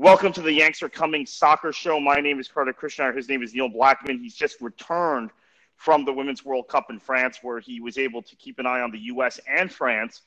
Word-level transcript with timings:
Welcome 0.00 0.32
to 0.32 0.40
the 0.40 0.50
Yanks 0.50 0.82
Are 0.82 0.88
Coming 0.88 1.26
Soccer 1.26 1.74
Show. 1.74 2.00
My 2.00 2.20
name 2.20 2.40
is 2.40 2.48
Kartik 2.48 2.80
Krishnaiyer. 2.80 3.14
His 3.14 3.28
name 3.28 3.42
is 3.42 3.52
Neil 3.52 3.68
Blackmon. 3.68 4.18
He's 4.18 4.34
just 4.34 4.58
returned 4.62 5.28
from 5.76 6.06
the 6.06 6.12
Women's 6.14 6.42
World 6.42 6.68
Cup 6.68 6.86
in 6.88 6.98
France, 6.98 7.40
where 7.42 7.60
he 7.60 7.82
was 7.82 7.98
able 7.98 8.22
to 8.22 8.34
keep 8.36 8.58
an 8.58 8.66
eye 8.66 8.80
on 8.80 8.90
the 8.92 8.98
U.S. 8.98 9.38
and 9.46 9.70
France 9.70 10.22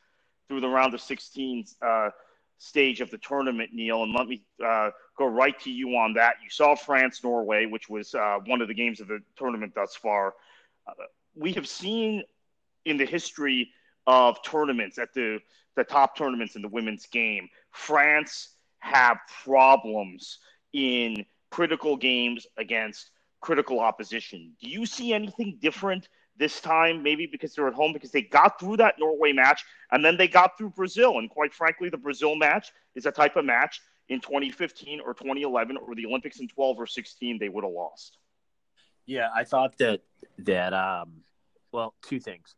through 0.48 0.62
the 0.62 0.70
round 0.70 0.94
of 0.94 1.02
16 1.02 1.66
uh, 1.82 2.12
stage 2.60 3.02
of 3.02 3.10
the 3.10 3.18
tournament, 3.18 3.72
Neil. 3.74 4.04
And 4.04 4.14
let 4.14 4.28
me 4.28 4.44
uh, 4.64 4.92
go 5.18 5.26
right 5.26 5.60
to 5.62 5.72
you 5.72 5.98
on 5.98 6.14
that. 6.14 6.36
You 6.44 6.52
saw 6.52 6.76
France 6.76 7.24
Norway, 7.24 7.66
which 7.66 7.90
was 7.90 8.14
uh, 8.14 8.38
one 8.46 8.62
of 8.62 8.68
the 8.68 8.76
games 8.76 9.00
of 9.00 9.08
the 9.08 9.24
tournament 9.36 9.74
thus 9.74 9.96
far. 9.96 10.36
We 11.34 11.52
have 11.54 11.68
seen 11.68 12.22
in 12.86 12.98
the 12.98 13.08
history 13.08 13.72
of 14.06 14.40
tournaments 14.44 15.00
at 15.00 15.16
the 15.16 15.40
the 15.76 15.84
top 15.84 16.16
tournaments 16.16 16.56
in 16.56 16.62
the 16.62 16.68
women's 16.68 17.08
game, 17.08 17.50
France 17.72 18.50
have 18.84 19.18
problems 19.44 20.40
in 20.74 21.26
critical 21.52 21.96
games 21.96 22.46
against 22.58 23.12
critical 23.40 23.80
opposition. 23.80 24.54
Do 24.62 24.70
you 24.70 24.86
see 24.86 25.14
anything 25.14 25.58
different 25.62 26.10
this 26.38 26.60
time? 26.60 27.02
Maybe 27.02 27.26
because 27.26 27.56
they're 27.56 27.68
at 27.68 27.74
home, 27.74 27.94
because 27.94 28.12
they 28.12 28.22
got 28.22 28.60
through 28.60 28.78
that 28.78 28.96
Norway 29.00 29.32
match 29.32 29.64
and 29.92 30.04
then 30.04 30.18
they 30.18 30.28
got 30.28 30.58
through 30.58 30.72
Brazil. 30.72 31.20
And 31.20 31.30
quite 31.30 31.54
frankly, 31.54 31.90
the 31.90 31.98
Brazil 31.98 32.36
match 32.36 32.72
is 32.96 33.06
a 33.06 33.12
type 33.12 33.38
of 33.38 33.46
match 33.46 33.82
in 34.10 34.20
2015 34.20 35.00
or 35.00 35.14
2011 35.14 35.78
or 35.78 35.96
the 35.96 36.06
Olympics 36.06 36.40
in 36.40 36.50
12 36.50 36.80
or 36.80 36.88
16 36.88 37.40
they 37.40 37.50
would 37.50 37.64
have 37.64 37.74
lost. 37.74 38.18
Yeah, 39.06 39.30
I 39.34 39.44
thought 39.46 39.78
that 39.78 40.02
that 40.40 40.74
um, 40.74 41.24
well, 41.72 41.94
two 42.02 42.20
things. 42.20 42.56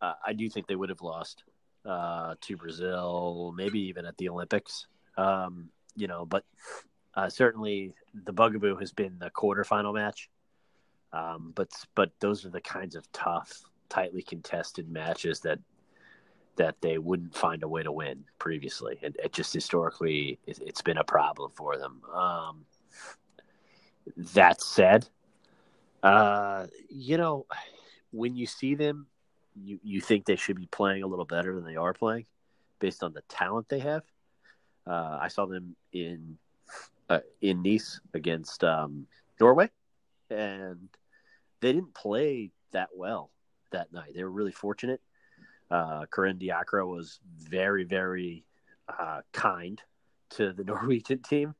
Uh, 0.00 0.14
I 0.26 0.32
do 0.32 0.48
think 0.48 0.66
they 0.66 0.74
would 0.74 0.88
have 0.88 1.02
lost 1.02 1.44
uh, 1.84 2.34
to 2.40 2.56
Brazil, 2.56 3.52
maybe 3.56 3.80
even 3.80 4.06
at 4.06 4.16
the 4.16 4.28
Olympics. 4.28 4.86
Um, 5.16 5.68
you 5.94 6.06
know, 6.06 6.24
but 6.24 6.44
uh, 7.14 7.28
certainly 7.28 7.94
the 8.14 8.32
bugaboo 8.32 8.76
has 8.76 8.92
been 8.92 9.18
the 9.18 9.30
quarterfinal 9.30 9.94
match. 9.94 10.30
Um, 11.12 11.52
but 11.54 11.70
but 11.94 12.10
those 12.20 12.46
are 12.46 12.50
the 12.50 12.60
kinds 12.60 12.94
of 12.94 13.10
tough, 13.12 13.62
tightly 13.88 14.22
contested 14.22 14.90
matches 14.90 15.40
that 15.40 15.58
that 16.56 16.76
they 16.80 16.98
wouldn't 16.98 17.34
find 17.34 17.62
a 17.62 17.68
way 17.68 17.82
to 17.82 17.92
win 17.92 18.24
previously, 18.38 18.98
and 19.02 19.16
it 19.22 19.32
just 19.32 19.52
historically 19.52 20.38
it, 20.46 20.58
has 20.58 20.82
been 20.82 20.98
a 20.98 21.04
problem 21.04 21.50
for 21.54 21.76
them. 21.76 22.00
Um, 22.14 22.64
that 24.34 24.60
said, 24.60 25.08
uh, 26.02 26.66
you 26.88 27.16
know, 27.16 27.46
when 28.10 28.36
you 28.36 28.46
see 28.46 28.74
them, 28.74 29.06
you 29.54 29.78
you 29.82 30.00
think 30.00 30.24
they 30.24 30.36
should 30.36 30.56
be 30.56 30.66
playing 30.66 31.02
a 31.02 31.06
little 31.06 31.24
better 31.26 31.54
than 31.54 31.64
they 31.64 31.76
are 31.76 31.92
playing, 31.92 32.24
based 32.78 33.02
on 33.02 33.12
the 33.12 33.22
talent 33.28 33.68
they 33.68 33.80
have. 33.80 34.02
Uh, 34.86 35.18
I 35.20 35.28
saw 35.28 35.46
them 35.46 35.76
in 35.92 36.36
uh, 37.08 37.20
in 37.40 37.62
Nice 37.62 38.00
against 38.14 38.64
um, 38.64 39.06
Norway, 39.40 39.70
and 40.30 40.88
they 41.60 41.72
didn't 41.72 41.94
play 41.94 42.50
that 42.72 42.88
well 42.94 43.30
that 43.70 43.92
night. 43.92 44.12
They 44.14 44.24
were 44.24 44.30
really 44.30 44.52
fortunate. 44.52 45.00
Uh, 45.70 46.04
Corinne 46.10 46.38
Diacre 46.38 46.84
was 46.84 47.20
very, 47.38 47.84
very 47.84 48.44
uh, 48.88 49.22
kind 49.32 49.80
to 50.30 50.52
the 50.52 50.64
Norwegian 50.72 51.20
team 51.20 51.54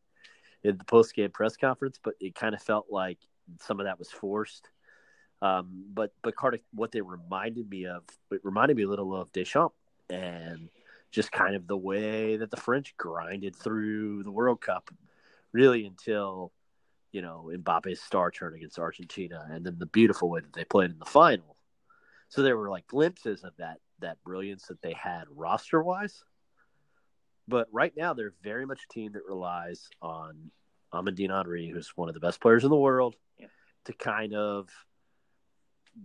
in 0.64 0.76
the 0.76 0.84
post 0.84 1.14
game 1.14 1.30
press 1.30 1.56
conference, 1.56 1.98
but 2.02 2.14
it 2.20 2.34
kind 2.34 2.54
of 2.54 2.62
felt 2.62 2.86
like 2.90 3.18
some 3.60 3.80
of 3.80 3.86
that 3.86 3.98
was 3.98 4.10
forced. 4.10 4.68
Um, 5.40 5.84
but 5.92 6.12
but 6.22 6.36
Kartik, 6.36 6.62
what 6.72 6.92
they 6.92 7.00
reminded 7.00 7.68
me 7.68 7.86
of, 7.86 8.04
it 8.30 8.40
reminded 8.44 8.76
me 8.76 8.84
a 8.84 8.88
little 8.88 9.14
of 9.14 9.32
Deschamps 9.32 9.74
and 10.08 10.68
just 11.12 11.30
kind 11.30 11.54
of 11.54 11.66
the 11.66 11.76
way 11.76 12.36
that 12.38 12.50
the 12.50 12.56
French 12.56 12.96
grinded 12.96 13.54
through 13.54 14.24
the 14.24 14.30
World 14.30 14.60
Cup, 14.60 14.90
really 15.52 15.86
until 15.86 16.52
you 17.12 17.22
know 17.22 17.50
Mbappe's 17.54 18.00
star 18.00 18.30
turn 18.30 18.54
against 18.54 18.78
Argentina, 18.78 19.46
and 19.50 19.64
then 19.64 19.76
the 19.78 19.86
beautiful 19.86 20.30
way 20.30 20.40
that 20.40 20.52
they 20.52 20.64
played 20.64 20.90
in 20.90 20.98
the 20.98 21.04
final. 21.04 21.56
So 22.30 22.42
there 22.42 22.56
were 22.56 22.70
like 22.70 22.86
glimpses 22.86 23.44
of 23.44 23.52
that 23.58 23.78
that 24.00 24.22
brilliance 24.24 24.66
that 24.66 24.82
they 24.82 24.94
had 24.94 25.24
roster 25.30 25.82
wise. 25.82 26.24
But 27.46 27.68
right 27.72 27.92
now, 27.96 28.14
they're 28.14 28.34
very 28.42 28.64
much 28.66 28.80
a 28.88 28.92
team 28.92 29.12
that 29.12 29.26
relies 29.28 29.88
on 30.00 30.50
Amandine 30.94 31.36
Henry, 31.36 31.68
who's 31.68 31.92
one 31.96 32.08
of 32.08 32.14
the 32.14 32.20
best 32.20 32.40
players 32.40 32.64
in 32.64 32.70
the 32.70 32.76
world, 32.76 33.16
yeah. 33.38 33.48
to 33.84 33.92
kind 33.92 34.32
of 34.34 34.68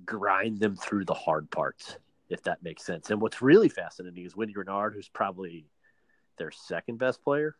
grind 0.06 0.59
them 0.59 0.75
through 0.75 1.06
the 1.06 1.13
hard 1.13 1.50
parts 1.50 1.97
if 2.30 2.44
that 2.44 2.64
makes 2.64 2.86
sense. 2.86 3.10
And 3.10 3.22
what's 3.22 3.42
really 3.42 3.70
fascinating 3.70 4.26
is 4.26 4.36
Wendy 4.36 4.54
Renard, 4.56 4.94
who's 4.94 5.10
probably 5.10 5.66
their 6.38 6.52
second 6.52 7.00
best 7.00 7.24
player 7.24 7.56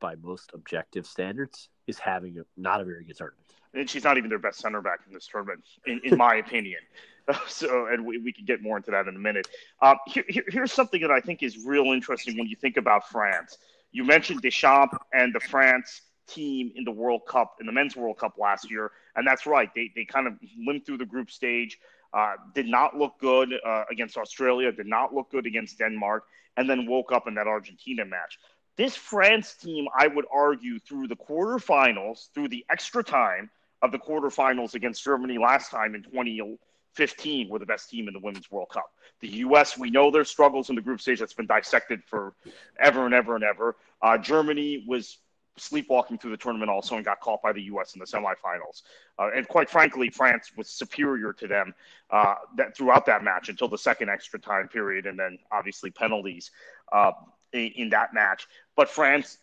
by 0.00 0.16
most 0.16 0.50
objective 0.54 1.06
standards, 1.06 1.68
is 1.86 1.98
having 1.98 2.38
a, 2.38 2.42
not 2.56 2.80
a 2.80 2.84
very 2.84 3.04
good 3.04 3.16
tournament. 3.16 3.46
And 3.74 3.88
she's 3.88 4.04
not 4.04 4.18
even 4.18 4.28
their 4.28 4.38
best 4.38 4.58
center 4.58 4.80
back 4.82 5.00
in 5.06 5.14
this 5.14 5.26
tournament, 5.26 5.64
in, 5.86 6.00
in 6.04 6.16
my 6.16 6.36
opinion. 6.36 6.80
So, 7.46 7.86
and 7.86 8.04
we, 8.04 8.18
we 8.18 8.32
can 8.32 8.44
get 8.44 8.62
more 8.62 8.76
into 8.76 8.90
that 8.90 9.06
in 9.06 9.14
a 9.14 9.18
minute. 9.18 9.46
Um, 9.80 9.96
here, 10.08 10.24
here, 10.28 10.42
here's 10.48 10.72
something 10.72 11.00
that 11.02 11.12
I 11.12 11.20
think 11.20 11.44
is 11.44 11.56
real 11.64 11.92
interesting 11.92 12.36
when 12.36 12.48
you 12.48 12.56
think 12.56 12.76
about 12.76 13.08
France. 13.08 13.58
You 13.92 14.02
mentioned 14.02 14.42
Deschamps 14.42 14.98
and 15.12 15.32
the 15.32 15.38
France 15.38 16.02
team 16.26 16.72
in 16.74 16.82
the 16.82 16.90
World 16.90 17.22
Cup, 17.28 17.58
in 17.60 17.66
the 17.66 17.72
Men's 17.72 17.94
World 17.94 18.18
Cup 18.18 18.34
last 18.38 18.70
year. 18.70 18.90
And 19.14 19.26
that's 19.26 19.46
right. 19.46 19.70
They, 19.72 19.92
they 19.94 20.04
kind 20.04 20.26
of 20.26 20.34
limped 20.58 20.84
through 20.84 20.98
the 20.98 21.06
group 21.06 21.30
stage. 21.30 21.78
Uh, 22.12 22.34
did 22.54 22.66
not 22.66 22.96
look 22.96 23.18
good 23.18 23.54
uh, 23.64 23.84
against 23.90 24.16
Australia, 24.16 24.70
did 24.70 24.86
not 24.86 25.14
look 25.14 25.30
good 25.30 25.46
against 25.46 25.78
Denmark, 25.78 26.24
and 26.56 26.68
then 26.68 26.86
woke 26.86 27.10
up 27.12 27.26
in 27.26 27.34
that 27.34 27.46
Argentina 27.46 28.04
match. 28.04 28.38
This 28.76 28.96
France 28.96 29.54
team, 29.54 29.86
I 29.96 30.06
would 30.06 30.26
argue, 30.32 30.78
through 30.78 31.08
the 31.08 31.16
quarterfinals, 31.16 32.32
through 32.32 32.48
the 32.48 32.64
extra 32.70 33.02
time 33.02 33.50
of 33.82 33.92
the 33.92 33.98
quarterfinals 33.98 34.74
against 34.74 35.04
Germany 35.04 35.38
last 35.38 35.70
time 35.70 35.94
in 35.94 36.02
2015, 36.02 37.48
were 37.48 37.58
the 37.58 37.66
best 37.66 37.90
team 37.90 38.08
in 38.08 38.14
the 38.14 38.20
Women's 38.20 38.50
World 38.50 38.70
Cup. 38.70 38.90
The 39.20 39.28
U.S., 39.28 39.78
we 39.78 39.90
know 39.90 40.10
their 40.10 40.24
struggles 40.24 40.70
in 40.70 40.76
the 40.76 40.82
group 40.82 41.00
stage. 41.00 41.20
That's 41.20 41.34
been 41.34 41.46
dissected 41.46 42.02
for 42.04 42.34
ever 42.78 43.04
and 43.04 43.14
ever 43.14 43.34
and 43.34 43.44
ever. 43.44 43.76
Uh, 44.00 44.18
Germany 44.18 44.84
was 44.86 45.18
sleepwalking 45.58 46.18
through 46.18 46.30
the 46.30 46.36
tournament 46.36 46.70
also 46.70 46.96
and 46.96 47.04
got 47.04 47.20
caught 47.20 47.42
by 47.42 47.52
the 47.52 47.62
U.S. 47.62 47.94
in 47.94 48.00
the 48.00 48.06
semifinals. 48.06 48.82
Uh, 49.18 49.30
and 49.34 49.46
quite 49.48 49.68
frankly, 49.68 50.08
France 50.08 50.52
was 50.56 50.68
superior 50.68 51.32
to 51.34 51.46
them 51.46 51.74
uh, 52.10 52.34
that 52.56 52.76
throughout 52.76 53.06
that 53.06 53.22
match 53.22 53.48
until 53.48 53.68
the 53.68 53.78
second 53.78 54.08
extra 54.08 54.38
time 54.38 54.68
period, 54.68 55.06
and 55.06 55.18
then 55.18 55.38
obviously 55.50 55.90
penalties 55.90 56.50
uh, 56.92 57.12
in, 57.52 57.72
in, 57.76 57.90
that 57.90 58.14
match. 58.14 58.46
But 58.76 58.88
France. 58.88 59.38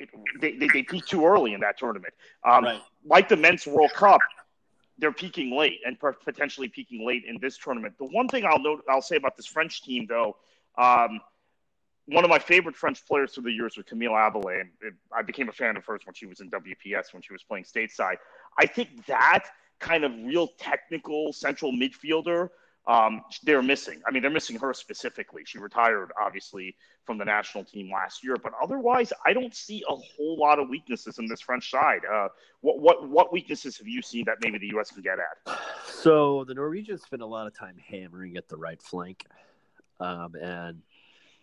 It, 0.00 0.10
they, 0.40 0.52
they, 0.52 0.68
they, 0.72 0.82
peaked 0.84 1.08
too 1.08 1.26
early 1.26 1.54
in 1.54 1.60
that 1.62 1.76
tournament. 1.76 2.14
Um, 2.48 2.62
right. 2.62 2.80
Like 3.04 3.28
the 3.28 3.36
men's 3.36 3.66
World 3.66 3.90
Cup, 3.92 4.20
they're 4.96 5.12
peaking 5.12 5.56
late 5.56 5.80
and 5.84 5.98
potentially 5.98 6.68
peaking 6.68 7.04
late 7.04 7.24
in 7.26 7.38
this 7.40 7.58
tournament. 7.58 7.94
The 7.98 8.04
one 8.04 8.28
thing 8.28 8.44
I'll 8.44 8.60
note, 8.60 8.84
I'll 8.88 9.02
say 9.02 9.16
about 9.16 9.36
this 9.36 9.46
French 9.46 9.82
team, 9.82 10.06
though, 10.08 10.36
um, 10.76 11.20
one 12.08 12.24
of 12.24 12.30
my 12.30 12.38
favorite 12.38 12.74
French 12.74 13.04
players 13.06 13.32
through 13.32 13.44
the 13.44 13.52
years 13.52 13.76
was 13.76 13.84
Camille 13.86 14.16
Abily, 14.16 14.60
and 14.60 14.70
it, 14.80 14.94
I 15.12 15.22
became 15.22 15.48
a 15.48 15.52
fan 15.52 15.76
of 15.76 15.84
hers 15.84 16.00
when 16.04 16.14
she 16.14 16.26
was 16.26 16.40
in 16.40 16.50
WPS 16.50 17.12
when 17.12 17.22
she 17.22 17.32
was 17.32 17.42
playing 17.42 17.64
stateside. 17.64 18.16
I 18.58 18.66
think 18.66 19.06
that 19.06 19.44
kind 19.78 20.04
of 20.04 20.12
real 20.24 20.48
technical 20.58 21.32
central 21.32 21.72
midfielder 21.72 22.50
um, 22.88 23.22
they're 23.42 23.62
missing. 23.62 24.00
I 24.06 24.10
mean, 24.10 24.22
they're 24.22 24.30
missing 24.30 24.58
her 24.58 24.72
specifically. 24.72 25.42
She 25.44 25.58
retired, 25.58 26.10
obviously, 26.18 26.74
from 27.04 27.18
the 27.18 27.24
national 27.26 27.64
team 27.64 27.92
last 27.92 28.24
year, 28.24 28.36
but 28.42 28.54
otherwise, 28.60 29.12
I 29.26 29.34
don't 29.34 29.54
see 29.54 29.84
a 29.86 29.94
whole 29.94 30.38
lot 30.38 30.58
of 30.58 30.70
weaknesses 30.70 31.18
in 31.18 31.26
this 31.26 31.42
French 31.42 31.70
side. 31.70 32.00
Uh, 32.10 32.28
what 32.62 32.80
what 32.80 33.06
what 33.06 33.30
weaknesses 33.30 33.76
have 33.76 33.86
you 33.86 34.00
seen 34.00 34.24
that 34.24 34.38
maybe 34.42 34.56
the 34.56 34.68
U.S. 34.68 34.90
can 34.90 35.02
get 35.02 35.18
at? 35.18 35.58
So 35.84 36.44
the 36.44 36.54
Norwegians 36.54 37.02
spend 37.02 37.20
a 37.20 37.26
lot 37.26 37.46
of 37.46 37.54
time 37.54 37.76
hammering 37.76 38.38
at 38.38 38.48
the 38.48 38.56
right 38.56 38.80
flank, 38.80 39.26
um, 40.00 40.34
and 40.40 40.80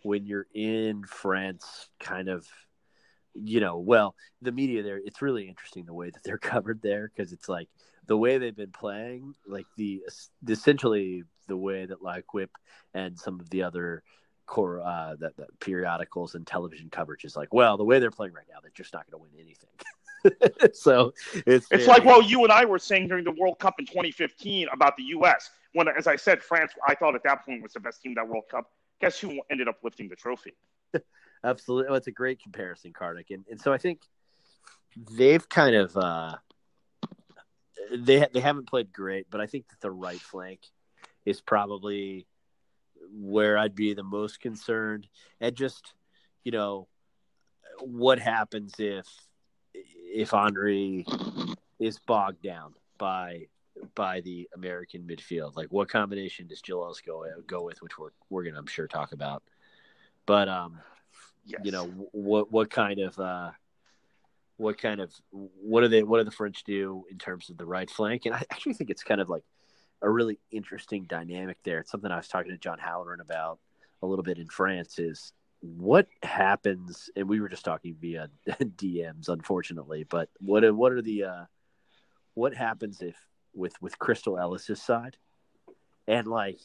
when 0.06 0.24
you're 0.24 0.46
in 0.54 1.02
France, 1.04 1.88
kind 1.98 2.28
of, 2.28 2.46
you 3.34 3.60
know, 3.60 3.78
well, 3.78 4.14
the 4.40 4.52
media 4.52 4.82
there, 4.82 5.00
it's 5.04 5.20
really 5.20 5.48
interesting 5.48 5.84
the 5.84 5.92
way 5.92 6.10
that 6.10 6.22
they're 6.24 6.38
covered 6.54 6.80
there 6.80 7.10
because 7.14 7.32
it's 7.32 7.48
like 7.48 7.68
the 8.06 8.16
way 8.16 8.38
they've 8.38 8.56
been 8.56 8.70
playing, 8.70 9.34
like 9.46 9.66
the 9.76 10.02
essentially 10.48 11.24
the 11.48 11.56
way 11.56 11.86
that 11.86 12.02
L'Equipe 12.02 12.52
and 12.94 13.18
some 13.18 13.40
of 13.40 13.50
the 13.50 13.64
other 13.64 14.04
core 14.46 14.80
uh, 14.80 15.16
that, 15.18 15.32
periodicals 15.60 16.36
and 16.36 16.46
television 16.46 16.88
coverage 16.88 17.24
is 17.24 17.36
like, 17.36 17.52
well, 17.52 17.76
the 17.76 17.84
way 17.84 17.98
they're 17.98 18.12
playing 18.12 18.32
right 18.32 18.46
now, 18.48 18.58
they're 18.62 18.70
just 18.74 18.94
not 18.94 19.10
going 19.10 19.20
to 19.20 19.28
win 19.28 19.44
anything. 19.44 20.72
so 20.72 21.12
it's 21.46 21.66
it's 21.70 21.86
like 21.86 22.04
well, 22.04 22.22
you 22.22 22.42
and 22.42 22.52
I 22.52 22.64
were 22.64 22.78
saying 22.78 23.08
during 23.08 23.24
the 23.24 23.34
World 23.38 23.58
Cup 23.58 23.74
in 23.78 23.86
2015 23.86 24.68
about 24.72 24.96
the 24.96 25.04
U.S. 25.04 25.50
When, 25.72 25.88
as 25.88 26.06
I 26.06 26.16
said, 26.16 26.42
France, 26.42 26.72
I 26.86 26.94
thought 26.94 27.14
at 27.14 27.22
that 27.24 27.44
point 27.44 27.62
was 27.62 27.72
the 27.72 27.80
best 27.80 28.02
team 28.02 28.14
that 28.14 28.26
World 28.26 28.44
Cup 28.50 28.70
guess 29.00 29.18
who 29.18 29.40
ended 29.50 29.68
up 29.68 29.78
lifting 29.82 30.08
the 30.08 30.16
trophy? 30.16 30.54
Absolutely. 31.44 31.88
Well, 31.88 31.96
it's 31.96 32.06
a 32.06 32.12
great 32.12 32.42
comparison, 32.42 32.92
Kartik. 32.92 33.30
And, 33.30 33.44
and 33.50 33.60
so 33.60 33.72
I 33.72 33.78
think 33.78 34.00
they've 35.16 35.46
kind 35.48 35.76
of 35.76 35.96
uh, 35.96 36.36
they 37.92 38.26
they 38.32 38.40
haven't 38.40 38.68
played 38.68 38.92
great, 38.92 39.26
but 39.30 39.40
I 39.40 39.46
think 39.46 39.68
that 39.68 39.80
the 39.80 39.90
right 39.90 40.20
flank 40.20 40.60
is 41.24 41.40
probably 41.40 42.26
where 43.12 43.58
I'd 43.58 43.74
be 43.74 43.94
the 43.94 44.02
most 44.02 44.40
concerned. 44.40 45.06
And 45.40 45.54
just 45.54 45.94
you 46.44 46.52
know, 46.52 46.88
what 47.80 48.18
happens 48.18 48.74
if 48.78 49.06
if 49.74 50.30
Henry 50.30 51.04
is 51.78 51.98
bogged 51.98 52.42
down 52.42 52.74
by 52.98 53.46
by 53.94 54.20
the 54.20 54.48
American 54.54 55.02
midfield? 55.02 55.56
Like, 55.56 55.68
what 55.68 55.88
combination 55.88 56.46
does 56.46 56.60
Giles 56.60 57.00
go 57.00 57.24
go 57.46 57.62
with, 57.62 57.82
which 57.82 57.98
we're 57.98 58.10
we're 58.30 58.44
gonna 58.44 58.58
I'm 58.58 58.66
sure 58.66 58.86
talk 58.86 59.12
about. 59.12 59.42
But 60.26 60.48
um, 60.48 60.80
yes. 61.44 61.60
you 61.64 61.72
know, 61.72 61.86
what 62.12 62.50
what 62.50 62.70
kind 62.70 63.00
of 63.00 63.18
uh, 63.18 63.50
what 64.56 64.78
kind 64.78 65.00
of 65.00 65.12
what 65.30 65.82
do 65.82 65.88
they 65.88 66.02
what 66.02 66.18
do 66.18 66.24
the 66.24 66.30
French 66.30 66.64
do 66.64 67.04
in 67.10 67.18
terms 67.18 67.50
of 67.50 67.56
the 67.56 67.66
right 67.66 67.90
flank? 67.90 68.26
And 68.26 68.34
I 68.34 68.42
actually 68.50 68.74
think 68.74 68.90
it's 68.90 69.02
kind 69.02 69.20
of 69.20 69.28
like 69.28 69.44
a 70.02 70.10
really 70.10 70.38
interesting 70.50 71.04
dynamic 71.04 71.58
there. 71.64 71.80
It's 71.80 71.90
something 71.90 72.10
I 72.10 72.16
was 72.16 72.28
talking 72.28 72.50
to 72.50 72.58
John 72.58 72.78
Halloran 72.78 73.20
about 73.20 73.58
a 74.02 74.06
little 74.06 74.22
bit 74.22 74.38
in 74.38 74.48
France. 74.48 74.98
Is 74.98 75.32
what 75.60 76.08
happens? 76.22 77.10
And 77.16 77.28
we 77.28 77.40
were 77.40 77.48
just 77.48 77.64
talking 77.64 77.96
via 78.00 78.28
DMs, 78.48 79.28
unfortunately. 79.28 80.04
But 80.08 80.28
what 80.38 80.64
are, 80.64 80.74
what 80.74 80.92
are 80.92 81.02
the 81.02 81.24
uh, 81.24 81.44
what 82.34 82.54
happens 82.54 83.00
if 83.00 83.16
with 83.56 83.80
with 83.80 83.98
Crystal 83.98 84.38
Ellis's 84.38 84.80
side, 84.80 85.16
and 86.06 86.26
like, 86.26 86.60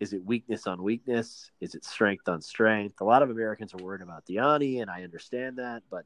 is 0.00 0.12
it 0.12 0.24
weakness 0.24 0.66
on 0.66 0.82
weakness? 0.82 1.50
Is 1.60 1.74
it 1.74 1.84
strength 1.84 2.28
on 2.28 2.40
strength? 2.40 3.00
A 3.00 3.04
lot 3.04 3.22
of 3.22 3.30
Americans 3.30 3.74
are 3.74 3.82
worried 3.82 4.02
about 4.02 4.26
Diani, 4.26 4.82
and 4.82 4.90
I 4.90 5.02
understand 5.02 5.58
that, 5.58 5.82
but 5.90 6.04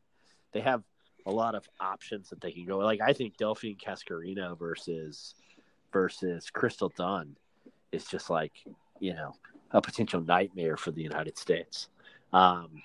they 0.52 0.60
have 0.60 0.82
a 1.26 1.30
lot 1.30 1.54
of 1.54 1.68
options 1.80 2.30
that 2.30 2.40
they 2.40 2.52
can 2.52 2.64
go. 2.64 2.78
Like 2.78 3.00
I 3.00 3.12
think 3.12 3.36
Delphine 3.36 3.76
Cascarino 3.76 4.58
versus 4.58 5.34
versus 5.92 6.50
Crystal 6.50 6.92
Dunn 6.96 7.36
is 7.92 8.04
just 8.04 8.30
like 8.30 8.52
you 9.00 9.14
know 9.14 9.34
a 9.72 9.80
potential 9.80 10.20
nightmare 10.20 10.76
for 10.76 10.90
the 10.90 11.02
United 11.02 11.38
States. 11.38 11.88
Um, 12.32 12.82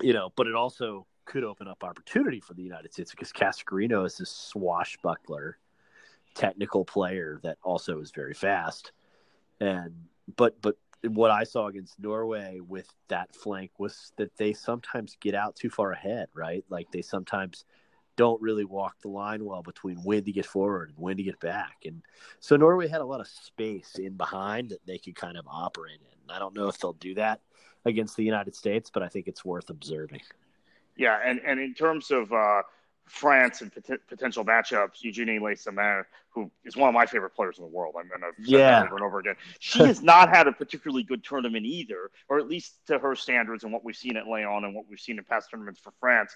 you 0.00 0.12
know, 0.12 0.32
but 0.36 0.46
it 0.46 0.54
also 0.54 1.06
could 1.24 1.44
open 1.44 1.68
up 1.68 1.82
opportunity 1.82 2.40
for 2.40 2.54
the 2.54 2.62
United 2.62 2.92
States 2.92 3.10
because 3.10 3.32
Cascarino 3.32 4.04
is 4.04 4.18
this 4.18 4.30
swashbuckler, 4.30 5.58
technical 6.34 6.84
player 6.84 7.40
that 7.42 7.58
also 7.62 8.00
is 8.00 8.10
very 8.10 8.34
fast. 8.34 8.92
And 9.60 9.94
but 10.36 10.60
but 10.60 10.76
what 11.02 11.30
I 11.30 11.44
saw 11.44 11.66
against 11.66 11.98
Norway 11.98 12.60
with 12.66 12.88
that 13.08 13.34
flank 13.34 13.72
was 13.78 14.12
that 14.16 14.36
they 14.36 14.52
sometimes 14.52 15.16
get 15.20 15.34
out 15.34 15.54
too 15.54 15.70
far 15.70 15.92
ahead, 15.92 16.28
right? 16.34 16.64
Like 16.68 16.90
they 16.90 17.02
sometimes 17.02 17.64
don't 18.16 18.40
really 18.40 18.64
walk 18.64 19.00
the 19.02 19.08
line 19.08 19.44
well 19.44 19.62
between 19.62 19.96
when 19.98 20.24
to 20.24 20.32
get 20.32 20.46
forward 20.46 20.90
and 20.90 20.98
when 20.98 21.16
to 21.16 21.22
get 21.22 21.38
back. 21.40 21.76
And 21.84 22.02
so 22.40 22.56
Norway 22.56 22.88
had 22.88 23.00
a 23.00 23.04
lot 23.06 23.20
of 23.20 23.26
space 23.26 23.96
in 23.98 24.16
behind 24.16 24.70
that 24.70 24.86
they 24.86 24.98
could 24.98 25.16
kind 25.16 25.36
of 25.36 25.44
operate 25.48 26.00
in. 26.00 26.34
I 26.34 26.38
don't 26.38 26.54
know 26.54 26.68
if 26.68 26.78
they'll 26.78 26.92
do 26.94 27.14
that 27.14 27.40
against 27.84 28.16
the 28.16 28.24
United 28.24 28.54
States, 28.54 28.90
but 28.92 29.02
I 29.02 29.08
think 29.08 29.26
it's 29.26 29.44
worth 29.44 29.68
observing. 29.68 30.20
Yeah, 30.96 31.18
and, 31.24 31.40
and 31.44 31.58
in 31.58 31.74
terms 31.74 32.10
of 32.10 32.32
uh, 32.32 32.62
France 33.06 33.60
and 33.60 33.72
pot- 33.72 34.00
potential 34.08 34.44
matchups, 34.44 35.02
Eugenie 35.02 35.38
Le 35.38 35.56
Sommer, 35.56 36.06
who 36.30 36.50
is 36.64 36.76
one 36.76 36.88
of 36.88 36.94
my 36.94 37.06
favorite 37.06 37.34
players 37.34 37.58
in 37.58 37.64
the 37.64 37.70
world, 37.70 37.94
I'm 37.98 38.08
to 38.08 38.42
say 38.42 38.58
yeah. 38.58 38.80
that 38.80 38.86
over 38.86 38.96
and 38.96 39.04
over 39.04 39.18
again. 39.20 39.36
She 39.60 39.80
has 39.80 40.02
not 40.02 40.28
had 40.28 40.48
a 40.48 40.52
particularly 40.52 41.04
good 41.04 41.22
tournament 41.22 41.64
either, 41.64 42.10
or 42.28 42.38
at 42.38 42.48
least 42.48 42.74
to 42.86 42.98
her 42.98 43.14
standards 43.14 43.64
and 43.64 43.72
what 43.72 43.84
we've 43.84 43.96
seen 43.96 44.16
at 44.16 44.26
Lyon 44.26 44.64
and 44.64 44.74
what 44.74 44.86
we've 44.88 45.00
seen 45.00 45.18
in 45.18 45.24
past 45.24 45.50
tournaments 45.50 45.80
for 45.80 45.92
France. 46.00 46.34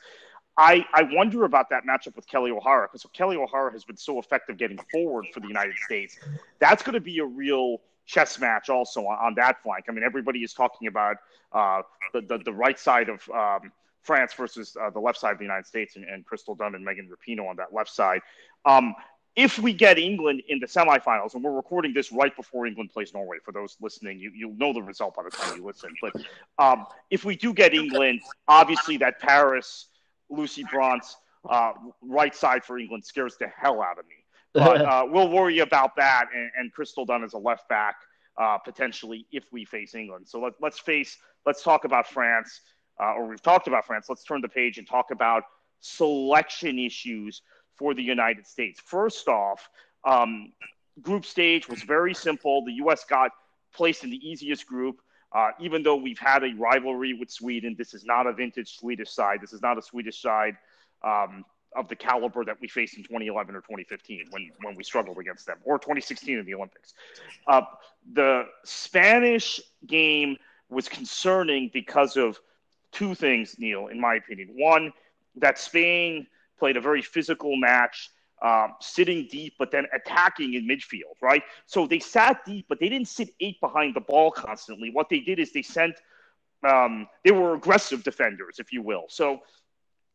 I, 0.56 0.84
I 0.92 1.02
wonder 1.12 1.44
about 1.44 1.70
that 1.70 1.84
matchup 1.84 2.16
with 2.16 2.26
Kelly 2.26 2.50
O'Hara 2.50 2.88
because 2.88 3.08
Kelly 3.12 3.36
O'Hara 3.36 3.72
has 3.72 3.84
been 3.84 3.96
so 3.96 4.18
effective 4.18 4.56
getting 4.58 4.78
forward 4.90 5.26
for 5.32 5.38
the 5.38 5.46
United 5.46 5.76
States. 5.76 6.18
That's 6.58 6.82
going 6.82 6.94
to 6.94 7.00
be 7.00 7.20
a 7.20 7.24
real 7.24 7.80
chess 8.06 8.40
match 8.40 8.68
also 8.68 9.06
on, 9.06 9.18
on, 9.18 9.34
that 9.36 9.62
flank. 9.62 9.84
I 9.88 9.92
mean, 9.92 10.02
everybody 10.02 10.40
is 10.40 10.52
talking 10.52 10.88
about 10.88 11.18
uh, 11.52 11.82
the, 12.12 12.22
the, 12.22 12.38
the 12.38 12.52
right 12.52 12.78
side 12.78 13.08
of 13.08 13.28
um, 13.30 13.70
France 14.08 14.32
versus 14.32 14.74
uh, 14.80 14.88
the 14.88 14.98
left 14.98 15.18
side 15.18 15.32
of 15.32 15.38
the 15.38 15.44
United 15.44 15.66
States 15.66 15.96
and, 15.96 16.04
and 16.06 16.24
Crystal 16.24 16.54
Dunn 16.54 16.74
and 16.74 16.82
Megan 16.82 17.10
Rapinoe 17.10 17.46
on 17.46 17.56
that 17.56 17.74
left 17.74 17.90
side. 17.90 18.22
Um, 18.64 18.94
if 19.36 19.58
we 19.58 19.74
get 19.74 19.98
England 19.98 20.42
in 20.48 20.58
the 20.58 20.66
semifinals, 20.66 21.34
and 21.34 21.44
we're 21.44 21.52
recording 21.52 21.92
this 21.92 22.10
right 22.10 22.34
before 22.34 22.66
England 22.66 22.90
plays 22.90 23.12
Norway, 23.12 23.36
for 23.44 23.52
those 23.52 23.76
listening, 23.82 24.18
you, 24.18 24.32
you'll 24.34 24.56
know 24.56 24.72
the 24.72 24.82
result 24.82 25.14
by 25.14 25.22
the 25.22 25.30
time 25.30 25.58
you 25.58 25.64
listen. 25.64 25.94
But 26.00 26.14
um, 26.58 26.86
if 27.10 27.24
we 27.26 27.36
do 27.36 27.52
get 27.52 27.74
England, 27.74 28.22
obviously 28.48 28.96
that 28.96 29.20
Parris, 29.20 29.88
Lucy 30.30 30.64
Bronze, 30.72 31.18
uh, 31.48 31.72
right 32.02 32.34
side 32.34 32.64
for 32.64 32.78
England 32.78 33.04
scares 33.04 33.36
the 33.36 33.46
hell 33.46 33.82
out 33.82 33.98
of 33.98 34.06
me. 34.06 34.16
But 34.54 34.80
uh, 34.90 35.06
we'll 35.06 35.30
worry 35.30 35.58
about 35.58 35.94
that 35.96 36.28
and, 36.34 36.50
and, 36.56 36.72
Crystal 36.72 37.04
Dunn 37.04 37.22
as 37.22 37.34
a 37.34 37.38
left 37.38 37.68
back 37.68 37.96
uh, 38.38 38.58
potentially 38.58 39.26
if 39.30 39.44
we 39.52 39.64
face 39.64 39.94
England. 39.94 40.26
So 40.28 40.40
let, 40.40 40.54
let's 40.60 40.78
face, 40.78 41.16
let's 41.46 41.62
talk 41.62 41.84
about 41.84 42.06
France, 42.06 42.60
uh, 43.00 43.14
or 43.14 43.26
we've 43.26 43.42
talked 43.42 43.68
about 43.68 43.86
France. 43.86 44.06
Let's 44.08 44.24
turn 44.24 44.40
the 44.40 44.48
page 44.48 44.78
and 44.78 44.86
talk 44.86 45.10
about 45.10 45.44
selection 45.80 46.78
issues 46.78 47.42
for 47.76 47.94
the 47.94 48.02
United 48.02 48.46
States. 48.46 48.80
First 48.84 49.28
off, 49.28 49.68
um, 50.04 50.52
group 51.00 51.24
stage 51.24 51.68
was 51.68 51.82
very 51.82 52.14
simple. 52.14 52.64
The 52.64 52.72
U.S. 52.74 53.04
got 53.04 53.30
placed 53.74 54.04
in 54.04 54.10
the 54.10 54.28
easiest 54.28 54.66
group. 54.66 55.00
Uh, 55.30 55.50
even 55.60 55.82
though 55.82 55.96
we've 55.96 56.18
had 56.18 56.42
a 56.42 56.54
rivalry 56.56 57.12
with 57.12 57.30
Sweden, 57.30 57.74
this 57.76 57.92
is 57.92 58.04
not 58.04 58.26
a 58.26 58.32
vintage 58.32 58.78
Swedish 58.78 59.10
side. 59.10 59.40
This 59.42 59.52
is 59.52 59.60
not 59.60 59.76
a 59.76 59.82
Swedish 59.82 60.22
side 60.22 60.56
um, 61.04 61.44
of 61.76 61.86
the 61.88 61.96
caliber 61.96 62.44
that 62.46 62.56
we 62.60 62.66
faced 62.66 62.96
in 62.96 63.02
2011 63.02 63.54
or 63.54 63.60
2015 63.60 64.28
when, 64.30 64.50
when 64.62 64.74
we 64.74 64.82
struggled 64.82 65.18
against 65.18 65.46
them, 65.46 65.58
or 65.64 65.78
2016 65.78 66.38
in 66.38 66.46
the 66.46 66.54
Olympics. 66.54 66.94
Uh, 67.46 67.60
the 68.14 68.44
Spanish 68.64 69.60
game 69.86 70.38
was 70.70 70.88
concerning 70.88 71.70
because 71.74 72.16
of 72.16 72.40
two 72.92 73.14
things, 73.14 73.56
Neil, 73.58 73.88
in 73.88 74.00
my 74.00 74.14
opinion. 74.14 74.50
One, 74.54 74.92
that 75.36 75.58
Spain 75.58 76.26
played 76.58 76.76
a 76.76 76.80
very 76.80 77.02
physical 77.02 77.56
match, 77.56 78.10
um, 78.42 78.74
sitting 78.80 79.28
deep, 79.30 79.54
but 79.58 79.70
then 79.70 79.86
attacking 79.94 80.54
in 80.54 80.66
midfield, 80.66 81.16
right? 81.20 81.42
So 81.66 81.86
they 81.86 81.98
sat 81.98 82.44
deep, 82.44 82.66
but 82.68 82.78
they 82.80 82.88
didn't 82.88 83.08
sit 83.08 83.30
eight 83.40 83.60
behind 83.60 83.94
the 83.94 84.00
ball 84.00 84.30
constantly. 84.30 84.90
What 84.90 85.08
they 85.08 85.20
did 85.20 85.38
is 85.38 85.52
they 85.52 85.62
sent, 85.62 85.96
um, 86.66 87.08
they 87.24 87.32
were 87.32 87.54
aggressive 87.54 88.02
defenders, 88.04 88.58
if 88.58 88.72
you 88.72 88.82
will. 88.82 89.04
So 89.08 89.40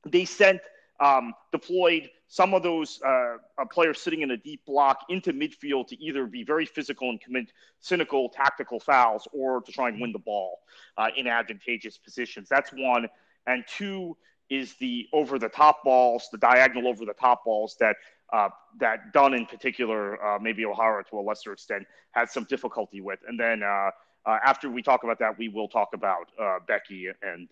they 0.06 0.26
sent 0.26 0.62
um, 1.00 1.34
deployed 1.52 2.10
some 2.28 2.54
of 2.54 2.64
those 2.64 3.00
uh, 3.06 3.38
uh, 3.60 3.66
players 3.72 4.02
sitting 4.02 4.22
in 4.22 4.32
a 4.32 4.38
deep 4.38 4.66
block 4.66 5.06
into 5.10 5.32
midfield 5.32 5.88
to 5.88 6.04
either 6.04 6.26
be 6.26 6.44
very 6.44 6.66
physical 6.66 7.10
and 7.10 7.22
commit 7.22 7.52
cynical 7.80 8.30
tactical 8.30 8.80
fouls 8.80 9.28
or 9.34 9.62
to 9.62 9.72
try 9.72 9.88
and 9.88 10.02
win 10.02 10.12
the 10.12 10.20
ball 10.20 10.60
uh, 10.98 11.10
in 11.16 11.28
advantageous 11.28 11.98
positions. 11.98 12.50
That's 12.50 12.72
one. 12.72 13.08
And 13.46 13.64
two 13.68 14.18
is 14.50 14.74
the 14.80 15.08
over 15.14 15.38
the 15.38 15.50
top 15.50 15.84
balls, 15.84 16.28
the 16.32 16.38
diagonal 16.38 16.88
over 16.88 17.06
the 17.06 17.14
top 17.14 17.46
balls 17.46 17.76
that 17.80 17.98
uh, 18.32 18.50
that 18.80 19.14
Dunn 19.14 19.36
in 19.36 19.46
particular, 19.46 20.24
uh, 20.26 20.40
maybe 20.40 20.66
O'Hara 20.66 21.04
to 21.12 21.20
a 21.20 21.22
lesser 21.22 21.54
extent, 21.54 21.86
had 22.12 22.32
some 22.32 22.46
difficulty 22.46 23.00
with. 23.00 23.20
And 23.28 23.40
then 23.40 23.62
uh, 23.62 23.92
after 24.26 24.72
we 24.72 24.82
talk 24.82 25.04
about 25.04 25.20
that, 25.20 25.38
we 25.38 25.50
will 25.50 25.68
talk 25.68 25.90
about 25.94 26.32
Becky 26.68 27.10
and 27.22 27.48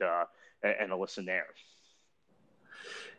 and 0.64 0.92
Alyssa 0.92 1.20
Naeher. 1.20 1.54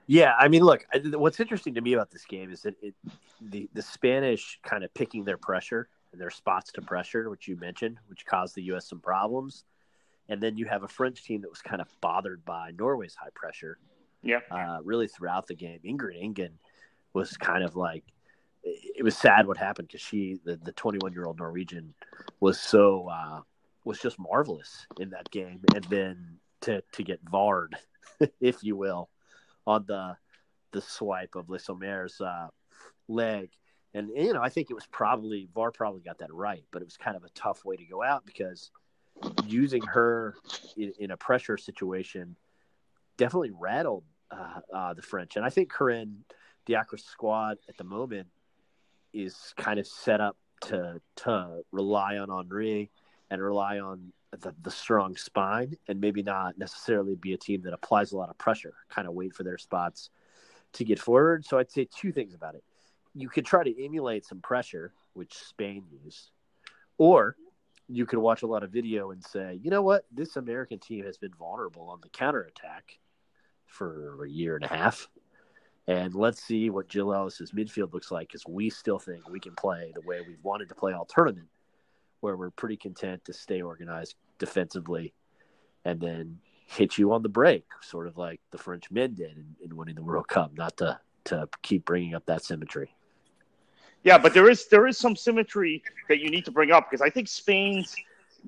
Yeah, 0.07 0.35
I 0.39 0.49
mean, 0.49 0.63
look, 0.63 0.85
what's 1.13 1.41
interesting 1.41 1.75
to 1.75 1.81
me 1.81 1.93
about 1.93 2.11
this 2.11 2.25
game 2.25 2.51
is 2.51 2.63
that 2.63 2.75
it, 2.83 2.95
the 3.41 3.69
the 3.73 3.83
Spanish 3.83 4.59
kind 4.65 4.85
of 4.85 4.93
picking 4.95 5.25
their 5.25 5.37
pressure 5.37 5.89
and 6.13 6.21
their 6.21 6.31
spots 6.31 6.73
to 6.73 6.83
pressure, 6.83 7.31
which 7.31 7.49
you 7.49 7.57
mentioned, 7.57 7.99
which 8.09 8.27
caused 8.27 8.55
the 8.55 8.63
U.S. 8.65 8.89
some 8.89 9.01
problems, 9.01 9.65
and 10.29 10.43
then 10.43 10.57
you 10.57 10.67
have 10.67 10.83
a 10.83 10.89
French 10.89 11.25
team 11.25 11.41
that 11.43 11.51
was 11.51 11.63
kind 11.63 11.81
of 11.81 11.89
bothered 12.01 12.45
by 12.45 12.73
Norway's 12.77 13.15
high 13.15 13.31
pressure. 13.35 13.79
Yeah, 14.23 14.41
uh, 14.51 14.79
really 14.83 15.09
throughout 15.09 15.47
the 15.47 15.55
game, 15.55 15.81
Ingrid 15.85 16.21
Engen 16.21 16.59
was 17.13 17.37
kind 17.37 17.63
of 17.63 17.77
like 17.77 18.05
it 18.65 19.05
was 19.05 19.17
sad 19.17 19.47
what 19.47 19.57
happened 19.57 19.89
because 19.89 20.01
she, 20.01 20.39
the 20.45 20.57
the 20.57 20.73
21 20.73 21.13
year 21.13 21.27
old 21.27 21.39
Norwegian, 21.39 21.95
was 22.41 22.61
so 22.61 23.09
uh, 23.09 23.41
was 23.85 24.01
just 24.01 24.19
marvelous 24.19 24.87
in 24.99 25.11
that 25.11 25.31
game, 25.31 25.61
and 25.75 25.85
then 25.85 26.39
to 26.63 26.83
to 26.93 27.03
get 27.05 27.25
varred, 27.25 27.75
if 28.41 28.65
you 28.65 28.75
will 28.75 29.09
on 29.67 29.85
the 29.87 30.17
the 30.73 30.81
swipe 30.81 31.35
of 31.35 31.51
Le 31.51 31.59
Sommer's 31.59 32.21
uh, 32.21 32.49
leg. 33.09 33.51
And 33.95 34.11
you 34.17 34.33
know, 34.33 34.43
I 34.43 34.49
think 34.49 34.71
it 34.71 34.75
was 34.75 34.87
probably 34.87 35.49
VAR 35.55 35.71
probably 35.71 36.01
got 36.01 36.19
that 36.19 36.33
right, 36.33 36.65
but 36.71 36.81
it 36.81 36.87
was 36.87 36.97
kind 36.97 37.17
of 37.17 37.25
a 37.25 37.31
tough 37.35 37.65
way 37.65 37.77
to 37.77 37.85
go 37.85 38.03
out 38.03 38.25
because 38.25 38.71
using 39.47 39.83
her 39.83 40.35
in, 40.77 40.93
in 40.99 41.11
a 41.11 41.17
pressure 41.17 41.59
situation 41.59 42.37
definitely 43.19 43.53
rattled 43.59 44.05
uh, 44.31 44.61
uh, 44.75 44.95
the 44.95 45.03
French. 45.03 45.37
And 45.37 45.45
I 45.45 45.51
think 45.51 45.71
Corinne 45.71 46.25
Diacre's 46.67 47.05
squad 47.05 47.59
at 47.69 47.77
the 47.77 47.85
moment 47.85 48.29
is 49.13 49.53
kind 49.59 49.79
of 49.79 49.87
set 49.87 50.21
up 50.21 50.37
to 50.63 51.01
to 51.17 51.61
rely 51.71 52.17
on 52.17 52.31
Henry 52.31 52.91
and 53.33 53.41
rely 53.41 53.79
on 53.79 54.13
the, 54.41 54.55
the 54.61 54.71
strong 54.71 55.17
spine 55.17 55.75
and 55.89 55.99
maybe 55.99 56.23
not 56.23 56.59
necessarily 56.59 57.15
be 57.15 57.33
a 57.33 57.39
team 57.39 57.63
that 57.63 57.73
applies 57.73 58.13
a 58.13 58.17
lot 58.17 58.29
of 58.29 58.37
pressure, 58.37 58.75
kind 58.91 59.09
of 59.09 59.15
wait 59.15 59.35
for 59.35 59.43
their 59.43 59.57
spots 59.57 60.11
to 60.75 60.85
get 60.85 60.99
forward. 60.99 61.43
So 61.47 61.59
I'd 61.59 61.71
say 61.71 61.89
two 61.91 62.13
things 62.13 62.35
about 62.35 62.57
it. 62.57 62.63
You 63.15 63.31
could 63.31 63.47
try 63.47 63.65
to 63.65 63.85
emulate 63.85 64.27
some 64.27 64.43
pressure, 64.43 64.93
which 65.15 65.33
Spain 65.33 65.85
used, 66.05 66.31
or 66.99 67.37
you 67.89 68.05
could 68.05 68.19
watch 68.19 68.43
a 68.43 68.47
lot 68.47 68.63
of 68.63 68.71
video 68.71 69.13
and 69.13 69.25
say, 69.25 69.59
you 69.63 69.71
know 69.71 69.83
what, 69.83 70.05
this 70.13 70.37
American 70.37 70.79
team 70.79 71.07
has 71.07 71.17
been 71.17 71.33
vulnerable 71.39 71.89
on 71.89 72.01
the 72.03 72.11
counterattack 72.11 72.99
for 73.65 74.25
a 74.27 74.29
year 74.29 74.57
and 74.57 74.65
a 74.65 74.69
half. 74.69 75.09
And 75.87 76.15
let's 76.15 76.43
see 76.43 76.69
what 76.69 76.89
Jill 76.89 77.15
Ellis's 77.15 77.53
midfield 77.53 77.95
looks 77.95 78.11
like 78.11 78.29
because 78.29 78.45
we 78.47 78.69
still 78.69 78.99
think 78.99 79.27
we 79.31 79.41
can 79.41 79.55
play 79.55 79.91
the 79.95 80.03
way 80.03 80.21
we've 80.21 80.45
wanted 80.45 80.69
to 80.69 80.75
play 80.75 80.93
all 80.93 81.07
tournament, 81.07 81.49
where 82.23 82.37
we're 82.37 82.51
pretty 82.51 82.77
content 82.77 83.25
to 83.25 83.33
stay 83.33 83.61
organized 83.61 84.15
defensively 84.39 85.13
and 85.85 86.01
then 86.01 86.39
hit 86.67 86.97
you 86.97 87.13
on 87.13 87.23
the 87.23 87.29
break, 87.29 87.65
sort 87.83 88.07
of 88.07 88.17
like 88.17 88.41
the 88.53 88.59
French 88.59 88.91
men 88.91 89.13
did 89.13 89.37
in, 89.37 89.57
in 89.63 89.77
winning 89.77 89.97
the 89.97 90.03
World 90.03 90.29
Cup, 90.29 90.53
not 90.57 90.77
to, 90.79 90.99
to 91.25 91.49
keep 91.63 91.85
bringing 91.85 92.15
up 92.15 92.25
that 92.27 92.45
symmetry. 92.45 92.95
Yeah, 94.05 94.19
but 94.19 94.35
there 94.35 94.49
is 94.49 94.67
there 94.69 94.87
is 94.89 94.99
some 94.99 95.15
symmetry 95.15 95.83
that 96.09 96.19
you 96.19 96.31
need 96.31 96.45
to 96.47 96.51
bring 96.51 96.73
up 96.73 96.91
because 96.91 97.03
I 97.03 97.11
think 97.11 97.29
Spain's 97.29 97.95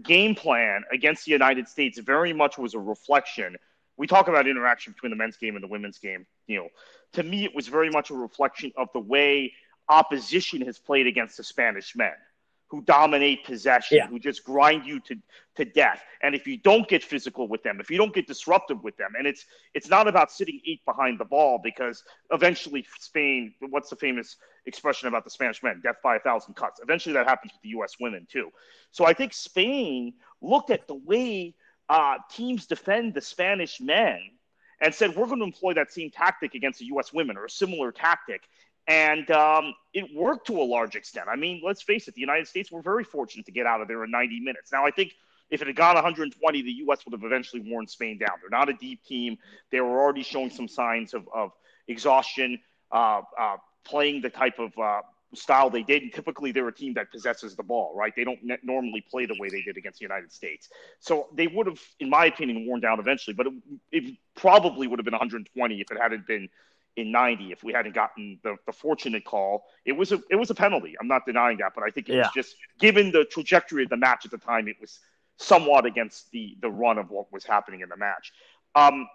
game 0.03 0.35
plan 0.35 0.83
against 0.93 1.25
the 1.25 1.31
United 1.31 1.69
States 1.69 1.99
very 1.99 2.33
much 2.33 2.59
was 2.59 2.75
a 2.75 2.79
reflection. 2.79 3.57
We 3.97 4.09
talk 4.09 4.27
about 4.27 4.49
interaction 4.49 4.93
between 4.93 5.11
the 5.11 5.17
men's 5.17 5.37
game 5.37 5.55
and 5.55 5.63
the 5.63 5.69
women's 5.69 5.99
game. 5.99 6.27
You 6.49 6.59
know, 6.59 6.69
to 7.13 7.23
me, 7.23 7.45
it 7.45 7.55
was 7.55 7.69
very 7.69 7.91
much 7.91 8.11
a 8.11 8.15
reflection 8.15 8.73
of 8.77 8.89
the 8.93 8.99
way 8.99 9.53
opposition 9.89 10.61
has 10.63 10.79
played 10.79 11.07
against 11.07 11.37
the 11.37 11.45
Spanish 11.45 11.95
men 11.95 12.15
who 12.69 12.83
dominate 12.83 13.45
possession, 13.45 13.99
yeah. 13.99 14.07
who 14.07 14.19
just 14.19 14.43
grind 14.45 14.85
you 14.85 14.99
to, 15.01 15.17
to 15.57 15.65
death. 15.65 16.03
And 16.23 16.35
if 16.35 16.47
you 16.47 16.57
don't 16.57 16.89
get 16.89 17.05
physical 17.05 17.47
with 17.47 17.63
them, 17.63 17.79
if 17.79 17.91
you 17.91 17.99
don't 17.99 18.15
get 18.15 18.27
disruptive 18.27 18.83
with 18.83 18.97
them, 18.97 19.13
and 19.17 19.27
it's 19.27 19.45
it's 19.75 19.89
not 19.89 20.09
about 20.09 20.33
sitting 20.33 20.61
eight 20.67 20.85
behind 20.85 21.21
the 21.21 21.25
ball 21.25 21.61
because 21.63 22.03
eventually 22.31 22.85
Spain, 22.99 23.55
what's 23.61 23.91
the 23.91 23.97
famous 23.97 24.37
expression 24.67 25.09
about 25.09 25.25
the 25.25 25.31
Spanish 25.31 25.63
men, 25.63 25.81
death 25.83 25.97
by 26.03 26.17
a 26.17 26.21
thousand 26.21 26.55
cuts. 26.55 26.81
Eventually 26.83 27.13
that 27.15 27.27
happens 27.27 27.53
with 27.53 27.63
the 27.63 27.71
U.S. 27.71 27.97
women 28.01 28.27
too. 28.31 28.51
So 28.91 29.05
I 29.05 29.13
think 29.13 29.33
Spain 29.33 30.15
looked 30.41 30.71
at 30.71 30.87
the 30.87 30.95
way 30.95 31.55
uh, 31.89 32.17
teams 32.31 32.67
defend 32.67 33.15
the 33.15 33.21
Spanish 33.21 33.81
men 33.81 34.21
and 34.81 34.95
said, 34.95 35.15
we're 35.15 35.27
going 35.27 35.39
to 35.39 35.45
employ 35.45 35.75
that 35.75 35.93
same 35.93 36.11
tactic 36.11 36.55
against 36.55 36.79
the 36.79 36.87
U.S. 36.87 37.13
women 37.13 37.37
or 37.37 37.45
a 37.45 37.51
similar 37.51 37.93
tactic. 37.93 38.43
And 38.87 39.31
um, 39.31 39.75
it 39.95 40.15
worked 40.15 40.47
to 40.49 40.61
a 40.61 40.65
large 40.65 40.95
extent. 40.95 41.27
I 41.31 41.37
mean, 41.37 41.63
let's 41.65 41.83
face 41.83 42.07
it, 42.07 42.15
the 42.15 42.21
United 42.21 42.47
States 42.47 42.71
were 42.71 42.83
very 42.83 43.05
fortunate 43.05 43.47
to 43.47 43.53
get 43.53 43.67
out 43.67 43.81
of 43.81 43.89
there 43.89 44.05
in 44.05 44.11
90 44.11 44.41
minutes. 44.41 44.73
Now, 44.73 44.85
I 44.85 44.91
think 44.91 45.15
if 45.51 45.63
it 45.63 45.67
had 45.67 45.77
gone 45.77 45.95
120, 45.95 46.63
the 46.63 46.71
U.S. 46.71 47.05
would 47.05 47.13
have 47.13 47.25
eventually 47.25 47.63
worn 47.67 47.87
Spain 47.87 48.19
down. 48.19 48.33
They're 48.41 48.51
not 48.51 48.69
a 48.69 48.75
deep 48.75 49.03
team. 49.05 49.39
They 49.71 49.81
were 49.81 50.01
already 50.01 50.23
showing 50.23 50.51
some 50.51 50.69
signs 50.69 51.15
of, 51.15 51.29
of 51.35 51.53
exhaustion, 51.89 52.61
uh, 52.93 53.23
uh, 53.39 53.57
playing 53.85 54.21
the 54.21 54.31
type 54.31 54.59
of 54.59 54.77
uh, 54.79 55.01
style 55.35 55.71
they 55.71 55.83
did. 55.83 56.03
And 56.03 56.13
typically, 56.13 56.53
they're 56.53 56.69
a 56.69 56.75
team 56.75 56.95
that 56.95 57.11
possesses 57.11 57.57
the 57.57 57.63
ball, 57.63 57.95
right? 57.97 58.15
They 58.15 58.25
don't 58.25 58.41
normally 58.63 59.03
play 59.11 59.25
the 59.25 59.37
way 59.39 59.49
they 59.49 59.63
did 59.63 59.79
against 59.79 60.01
the 60.01 60.05
United 60.05 60.31
States. 60.31 60.69
So 61.01 61.29
they 61.35 61.47
would 61.47 61.67
have, 61.69 61.81
in 62.01 62.11
my 62.11 62.27
opinion, 62.27 62.67
worn 62.67 62.81
down 62.81 63.01
eventually, 63.01 63.35
but 63.35 63.47
it, 63.47 63.55
it 63.93 64.19
probably 64.35 64.89
would 64.89 64.99
have 64.99 65.05
been 65.05 65.13
120 65.13 65.81
if 65.81 65.91
it 65.91 65.99
hadn't 65.99 66.27
been– 66.27 66.51
in 66.97 67.11
90 67.11 67.53
if 67.53 67.65
we 67.65 67.73
hadn't 67.73 67.95
gotten 67.95 68.39
the, 68.43 68.57
the 68.67 68.73
fortunate 68.73 69.25
call. 69.25 69.65
It 69.85 69.93
was 69.93 70.13
a 70.13 70.21
it 70.31 70.37
was 70.37 70.51
a 70.51 70.55
penalty. 70.55 70.95
I'm 71.01 71.09
not 71.09 71.27
denying 71.27 71.59
that, 71.59 71.73
but 71.75 71.85
I 71.85 71.91
think 71.91 72.09
it 72.09 72.15
yeah. 72.15 72.23
was 72.23 72.31
just 72.35 72.57
given 72.79 73.11
the 73.11 73.25
trajectory 73.25 73.85
of 73.85 73.91
the 73.91 73.97
match 73.97 74.25
at 74.25 74.31
the 74.31 74.39
time, 74.39 74.69
it 74.69 74.77
was 74.81 75.01
somewhat 75.37 75.87
against 75.87 76.31
the 76.31 76.57
the 76.61 76.71
run 76.71 76.99
of 76.99 77.11
what 77.11 77.33
was 77.33 77.45
happening 77.45 77.81
in 77.81 77.89
the 77.89 77.97
match. 77.97 78.33
Um, 78.75 79.09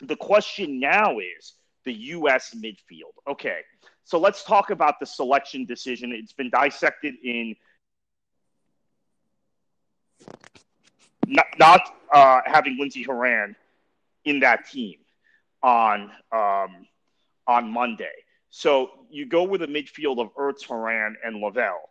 the 0.00 0.16
question 0.16 0.80
now 0.80 1.18
is 1.18 1.54
the 1.84 1.92
U.S. 1.92 2.54
midfield. 2.54 3.14
Okay, 3.28 3.60
so 4.04 4.18
let's 4.18 4.44
talk 4.44 4.70
about 4.70 4.98
the 5.00 5.06
selection 5.06 5.64
decision. 5.64 6.12
It's 6.12 6.32
been 6.32 6.50
dissected 6.50 7.14
in 7.22 7.56
not, 11.26 11.46
not 11.58 11.94
uh, 12.12 12.40
having 12.44 12.78
Lindsey 12.78 13.02
Horan 13.02 13.56
in 14.24 14.40
that 14.40 14.68
team 14.68 14.98
on 15.62 16.10
um, 16.32 16.86
on 17.46 17.70
Monday. 17.70 18.06
So 18.50 18.90
you 19.10 19.26
go 19.26 19.44
with 19.44 19.62
a 19.62 19.66
midfield 19.66 20.20
of 20.20 20.34
Ertz, 20.34 20.64
Horan, 20.64 21.16
and 21.24 21.36
Lavelle. 21.36 21.88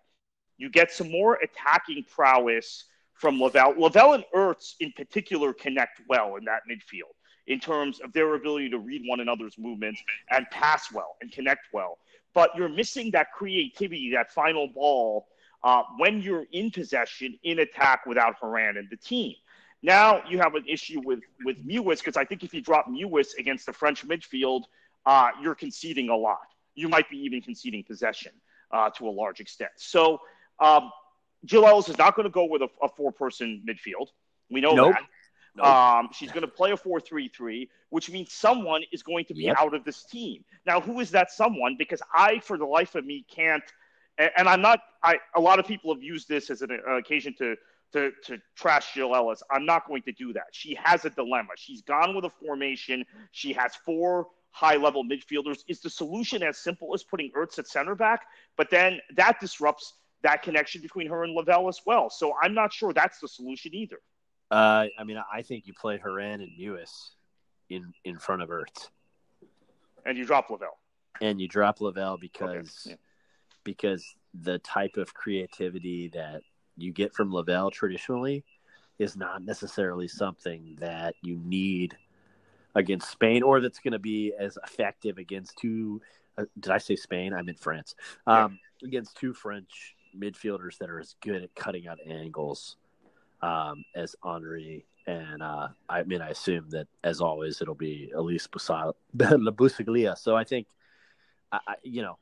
You 0.57 0.69
get 0.69 0.91
some 0.91 1.09
more 1.09 1.39
attacking 1.41 2.05
prowess 2.13 2.85
from 3.13 3.39
Lavelle. 3.41 3.75
Lavelle 3.77 4.13
and 4.13 4.25
Ertz, 4.35 4.75
in 4.79 4.91
particular, 4.91 5.53
connect 5.53 6.01
well 6.07 6.35
in 6.35 6.45
that 6.45 6.61
midfield 6.69 7.13
in 7.47 7.59
terms 7.59 7.99
of 7.99 8.13
their 8.13 8.35
ability 8.35 8.69
to 8.69 8.77
read 8.77 9.01
one 9.05 9.19
another's 9.19 9.57
movements 9.57 10.01
and 10.29 10.49
pass 10.51 10.91
well 10.91 11.15
and 11.21 11.31
connect 11.31 11.67
well. 11.73 11.97
But 12.33 12.51
you're 12.55 12.69
missing 12.69 13.11
that 13.11 13.31
creativity, 13.33 14.11
that 14.11 14.31
final 14.31 14.67
ball, 14.67 15.27
uh, 15.63 15.83
when 15.97 16.21
you're 16.21 16.45
in 16.51 16.71
possession 16.71 17.37
in 17.43 17.59
attack 17.59 18.05
without 18.05 18.35
Horan 18.35 18.77
and 18.77 18.87
the 18.89 18.97
team. 18.97 19.33
Now 19.81 20.21
you 20.29 20.37
have 20.39 20.55
an 20.55 20.65
issue 20.67 21.01
with 21.03 21.21
with 21.45 21.65
Mewis 21.65 21.99
because 21.99 22.17
I 22.17 22.25
think 22.25 22.43
if 22.43 22.53
you 22.53 22.61
drop 22.61 22.87
Mewis 22.87 23.37
against 23.37 23.65
the 23.65 23.73
French 23.73 24.05
midfield, 24.07 24.63
uh, 25.09 25.31
you're 25.41 25.55
conceding 25.55 26.09
a 26.09 26.15
lot. 26.15 26.37
You 26.75 26.87
might 26.87 27.09
be 27.09 27.17
even 27.17 27.41
conceding 27.41 27.83
possession 27.83 28.31
uh, 28.71 28.91
to 28.91 29.07
a 29.07 29.09
large 29.09 29.39
extent. 29.39 29.71
So 29.77 30.19
um, 30.59 30.91
Jill 31.45 31.65
Ellis 31.65 31.89
is 31.89 31.97
not 31.97 32.15
going 32.15 32.25
to 32.25 32.29
go 32.31 32.45
with 32.45 32.61
a, 32.61 32.69
a 32.83 32.87
four-person 32.87 33.63
midfield. 33.67 34.09
We 34.51 34.61
know 34.61 34.75
nope. 34.75 34.93
that. 34.93 35.01
Nope. 35.55 35.65
Um, 35.65 36.09
she's 36.13 36.31
going 36.31 36.43
to 36.43 36.47
play 36.47 36.71
a 36.73 36.77
4 36.77 36.99
3 36.99 37.27
3, 37.27 37.69
which 37.89 38.11
means 38.11 38.31
someone 38.31 38.83
is 38.91 39.01
going 39.01 39.25
to 39.25 39.33
be 39.33 39.45
yep. 39.45 39.57
out 39.59 39.73
of 39.73 39.83
this 39.83 40.03
team. 40.03 40.45
Now, 40.67 40.79
who 40.79 40.99
is 40.99 41.09
that 41.11 41.31
someone? 41.31 41.75
Because 41.75 42.03
I, 42.13 42.39
for 42.39 42.59
the 42.59 42.65
life 42.65 42.93
of 42.93 43.03
me, 43.03 43.25
can't. 43.33 43.63
And, 44.19 44.29
and 44.37 44.47
I'm 44.47 44.61
not. 44.61 44.79
I 45.01 45.17
a 45.35 45.41
lot 45.41 45.57
of 45.57 45.65
people 45.65 45.91
have 45.91 46.03
used 46.03 46.29
this 46.29 46.51
as 46.51 46.61
an 46.61 46.79
uh, 46.87 46.97
occasion 46.97 47.33
to 47.39 47.55
to, 47.93 48.11
to 48.25 48.37
trash 48.55 48.93
Jill 48.93 49.15
Ellis. 49.15 49.41
I'm 49.49 49.65
not 49.65 49.87
going 49.87 50.03
to 50.03 50.11
do 50.11 50.33
that. 50.33 50.45
She 50.51 50.75
has 50.75 51.05
a 51.05 51.09
dilemma. 51.09 51.49
She's 51.55 51.81
gone 51.81 52.15
with 52.15 52.25
a 52.25 52.29
formation. 52.29 53.03
She 53.31 53.53
has 53.53 53.75
four 53.83 54.27
high 54.51 54.75
level 54.75 55.03
midfielders. 55.03 55.59
Is 55.67 55.81
the 55.81 55.89
solution 55.89 56.43
as 56.43 56.57
simple 56.57 56.93
as 56.93 57.03
putting 57.03 57.31
Ertz 57.31 57.59
at 57.59 57.67
center 57.67 57.95
back? 57.95 58.25
But 58.57 58.69
then 58.69 58.99
that 59.15 59.39
disrupts 59.39 59.93
that 60.21 60.41
connection 60.43 60.81
between 60.81 61.07
her 61.07 61.23
and 61.23 61.33
Lavelle 61.33 61.67
as 61.67 61.79
well. 61.85 62.09
So 62.09 62.33
I'm 62.41 62.53
not 62.53 62.73
sure 62.73 62.93
that's 62.93 63.19
the 63.19 63.27
solution 63.27 63.73
either. 63.73 63.99
Uh, 64.51 64.87
I 64.97 65.03
mean, 65.03 65.21
I 65.31 65.43
think 65.43 65.67
you 65.67 65.73
play 65.73 65.97
Horan 65.97 66.41
and 66.41 66.51
Mewis 66.59 67.11
in 67.69 67.93
in 68.03 68.17
front 68.17 68.41
of 68.41 68.49
Ertz, 68.49 68.89
and 70.05 70.17
you 70.17 70.25
drop 70.25 70.49
Lavelle, 70.49 70.77
and 71.21 71.39
you 71.39 71.47
drop 71.47 71.81
Lavelle 71.81 72.17
because 72.17 72.85
okay. 72.85 72.91
yeah. 72.91 72.95
because 73.63 74.15
the 74.33 74.57
type 74.59 74.97
of 74.97 75.13
creativity 75.13 76.09
that 76.09 76.41
you 76.77 76.91
get 76.91 77.13
from 77.13 77.31
Lavelle 77.31 77.69
traditionally 77.69 78.43
is 78.97 79.15
not 79.15 79.43
necessarily 79.43 80.07
something 80.07 80.75
that 80.79 81.15
you 81.21 81.39
need 81.43 81.95
against 82.79 83.09
Spain, 83.11 83.43
or 83.43 83.61
that's 83.61 83.79
going 83.79 83.93
to 83.93 83.99
be 83.99 84.33
as 84.37 84.57
effective 84.63 85.17
against 85.17 85.57
two. 85.57 86.01
Uh, 86.37 86.45
did 86.59 86.71
I 86.71 86.77
say 86.77 86.95
Spain? 86.95 87.33
I 87.33 87.41
meant 87.41 87.59
France. 87.59 87.95
Um, 88.25 88.57
yeah. 88.81 88.87
Against 88.87 89.17
two 89.17 89.33
French 89.33 89.95
midfielders 90.17 90.77
that 90.79 90.89
are 90.89 90.99
as 90.99 91.15
good 91.21 91.43
at 91.43 91.53
cutting 91.55 91.87
out 91.87 91.99
angles 92.07 92.77
um, 93.41 93.83
as 93.95 94.15
Henry. 94.23 94.85
And 95.05 95.41
uh, 95.41 95.69
I 95.87 96.03
mean, 96.03 96.21
I 96.21 96.29
assume 96.29 96.69
that 96.69 96.87
as 97.03 97.21
always, 97.21 97.61
it'll 97.61 97.75
be 97.75 98.11
Elise 98.15 98.47
Bussaglia. 98.47 100.17
So 100.17 100.35
I 100.35 100.43
think, 100.43 100.67
I, 101.51 101.59
you 101.83 102.01
know, 102.01 102.17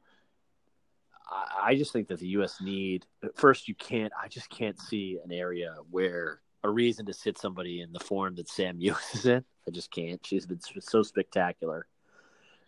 I, 1.30 1.72
I 1.72 1.76
just 1.76 1.94
think 1.94 2.08
that 2.08 2.20
the 2.20 2.28
U.S. 2.30 2.62
need 2.62 3.06
first. 3.36 3.68
You 3.68 3.76
can't. 3.76 4.14
I 4.22 4.28
just 4.28 4.50
can't 4.50 4.80
see 4.80 5.20
an 5.24 5.32
area 5.32 5.76
where 5.92 6.40
a 6.68 6.72
reason 6.72 7.06
to 7.06 7.14
sit 7.14 7.38
somebody 7.38 7.82
in 7.82 7.94
the 7.94 8.00
form 8.00 8.36
that 8.36 8.50
Sam 8.50 8.80
Mewis 8.80 9.16
is 9.16 9.26
in. 9.26 9.44
I 9.68 9.72
just 9.72 9.92
can't. 9.92 10.26
She's 10.26 10.46
been 10.46 10.60
so 10.80 11.04
spectacular. 11.04 11.88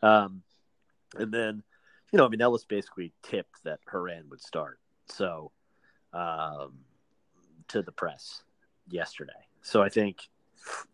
Um, 0.02 0.42
and 1.16 1.32
then, 1.32 1.64
you 2.12 2.18
know, 2.18 2.26
I 2.26 2.30
mean, 2.30 2.42
Ellis 2.42 2.66
basically 2.66 3.14
tipped 3.24 3.64
that 3.64 3.80
Horan 3.90 4.30
would 4.30 4.42
start. 4.42 4.80
So, 5.08 5.52
um, 6.14 6.80
to 7.70 7.82
the 7.82 7.92
press 7.92 8.44
yesterday. 8.90 9.32
So 9.62 9.82
I 9.82 9.90
think, 9.90 10.28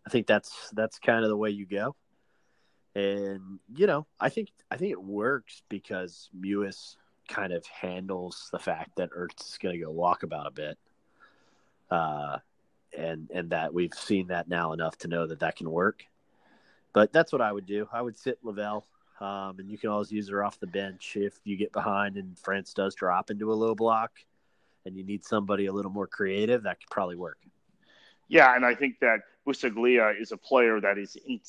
I 0.06 0.10
think 0.10 0.26
that's 0.26 0.70
that's 0.72 0.98
kind 0.98 1.24
of 1.24 1.30
the 1.30 1.36
way 1.36 1.50
you 1.50 1.66
go. 1.66 1.96
And 2.94 3.58
you 3.74 3.86
know, 3.86 4.06
I 4.18 4.28
think 4.28 4.50
I 4.70 4.76
think 4.76 4.92
it 4.92 5.02
works 5.02 5.62
because 5.68 6.30
Mewis 6.38 6.96
kind 7.28 7.52
of 7.52 7.64
handles 7.66 8.48
the 8.52 8.58
fact 8.58 8.96
that 8.96 9.10
Ertz 9.10 9.48
is 9.48 9.58
going 9.58 9.78
to 9.78 9.84
go 9.84 9.92
walkabout 9.92 10.46
a 10.46 10.50
bit. 10.50 10.78
Uh, 11.90 12.38
and 12.96 13.30
and 13.32 13.50
that 13.50 13.72
we've 13.72 13.94
seen 13.94 14.28
that 14.28 14.48
now 14.48 14.72
enough 14.72 14.96
to 14.98 15.08
know 15.08 15.26
that 15.26 15.40
that 15.40 15.56
can 15.56 15.70
work. 15.70 16.04
But 16.92 17.12
that's 17.12 17.32
what 17.32 17.42
I 17.42 17.52
would 17.52 17.66
do. 17.66 17.88
I 17.92 18.00
would 18.00 18.18
sit 18.18 18.38
Lavelle, 18.42 18.86
um, 19.20 19.56
and 19.58 19.70
you 19.70 19.78
can 19.78 19.90
always 19.90 20.10
use 20.10 20.28
her 20.28 20.42
off 20.42 20.58
the 20.58 20.66
bench 20.66 21.16
if 21.16 21.38
you 21.44 21.56
get 21.56 21.72
behind 21.72 22.16
and 22.16 22.38
France 22.38 22.72
does 22.72 22.94
drop 22.94 23.30
into 23.30 23.52
a 23.52 23.54
low 23.54 23.74
block, 23.74 24.12
and 24.84 24.96
you 24.96 25.04
need 25.04 25.24
somebody 25.24 25.66
a 25.66 25.72
little 25.72 25.90
more 25.90 26.06
creative. 26.06 26.62
That 26.62 26.80
could 26.80 26.90
probably 26.90 27.16
work. 27.16 27.38
Yeah, 28.28 28.54
and 28.56 28.64
I 28.64 28.74
think 28.74 28.98
that 29.00 29.20
Bussaglia 29.46 30.20
is 30.20 30.32
a 30.32 30.36
player 30.36 30.80
that 30.80 30.98
is 30.98 31.16
in- 31.26 31.40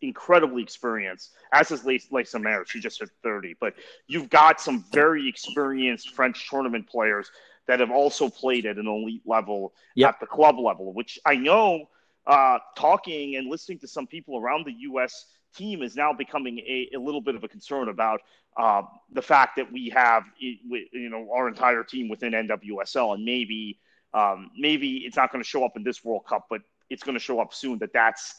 incredibly 0.00 0.62
experienced, 0.62 1.32
as 1.52 1.70
is 1.70 1.84
Le 1.84 2.24
Sommer. 2.24 2.64
She 2.66 2.80
just 2.80 2.98
hit 2.98 3.10
30. 3.22 3.54
But 3.60 3.74
you've 4.08 4.28
got 4.28 4.60
some 4.60 4.84
very 4.92 5.28
experienced 5.28 6.10
French 6.14 6.50
tournament 6.50 6.88
players 6.88 7.30
that 7.66 7.80
have 7.80 7.90
also 7.90 8.28
played 8.28 8.66
at 8.66 8.76
an 8.76 8.86
elite 8.86 9.22
level 9.24 9.72
yep. 9.94 10.14
at 10.14 10.20
the 10.20 10.26
club 10.26 10.58
level, 10.58 10.92
which 10.92 11.18
I 11.24 11.36
know 11.36 11.88
uh, 12.26 12.58
talking 12.76 13.36
and 13.36 13.50
listening 13.50 13.78
to 13.80 13.88
some 13.88 14.06
people 14.06 14.38
around 14.38 14.66
the 14.66 14.72
U.S. 14.72 15.26
team 15.54 15.82
is 15.82 15.96
now 15.96 16.12
becoming 16.12 16.58
a, 16.60 16.90
a 16.94 16.98
little 16.98 17.20
bit 17.20 17.34
of 17.34 17.44
a 17.44 17.48
concern 17.48 17.88
about 17.88 18.20
uh, 18.56 18.82
the 19.12 19.22
fact 19.22 19.56
that 19.56 19.70
we 19.72 19.90
have 19.90 20.24
you 20.38 21.10
know 21.10 21.28
our 21.34 21.48
entire 21.48 21.82
team 21.82 22.08
within 22.08 22.32
NWSL, 22.32 23.14
and 23.14 23.24
maybe 23.24 23.78
um, 24.12 24.50
maybe 24.56 24.98
it's 24.98 25.16
not 25.16 25.32
going 25.32 25.42
to 25.42 25.48
show 25.48 25.64
up 25.64 25.76
in 25.76 25.82
this 25.82 26.04
World 26.04 26.24
Cup, 26.26 26.46
but 26.48 26.62
it's 26.88 27.02
going 27.02 27.14
to 27.16 27.20
show 27.20 27.40
up 27.40 27.52
soon. 27.52 27.78
That 27.78 27.92
that's 27.92 28.34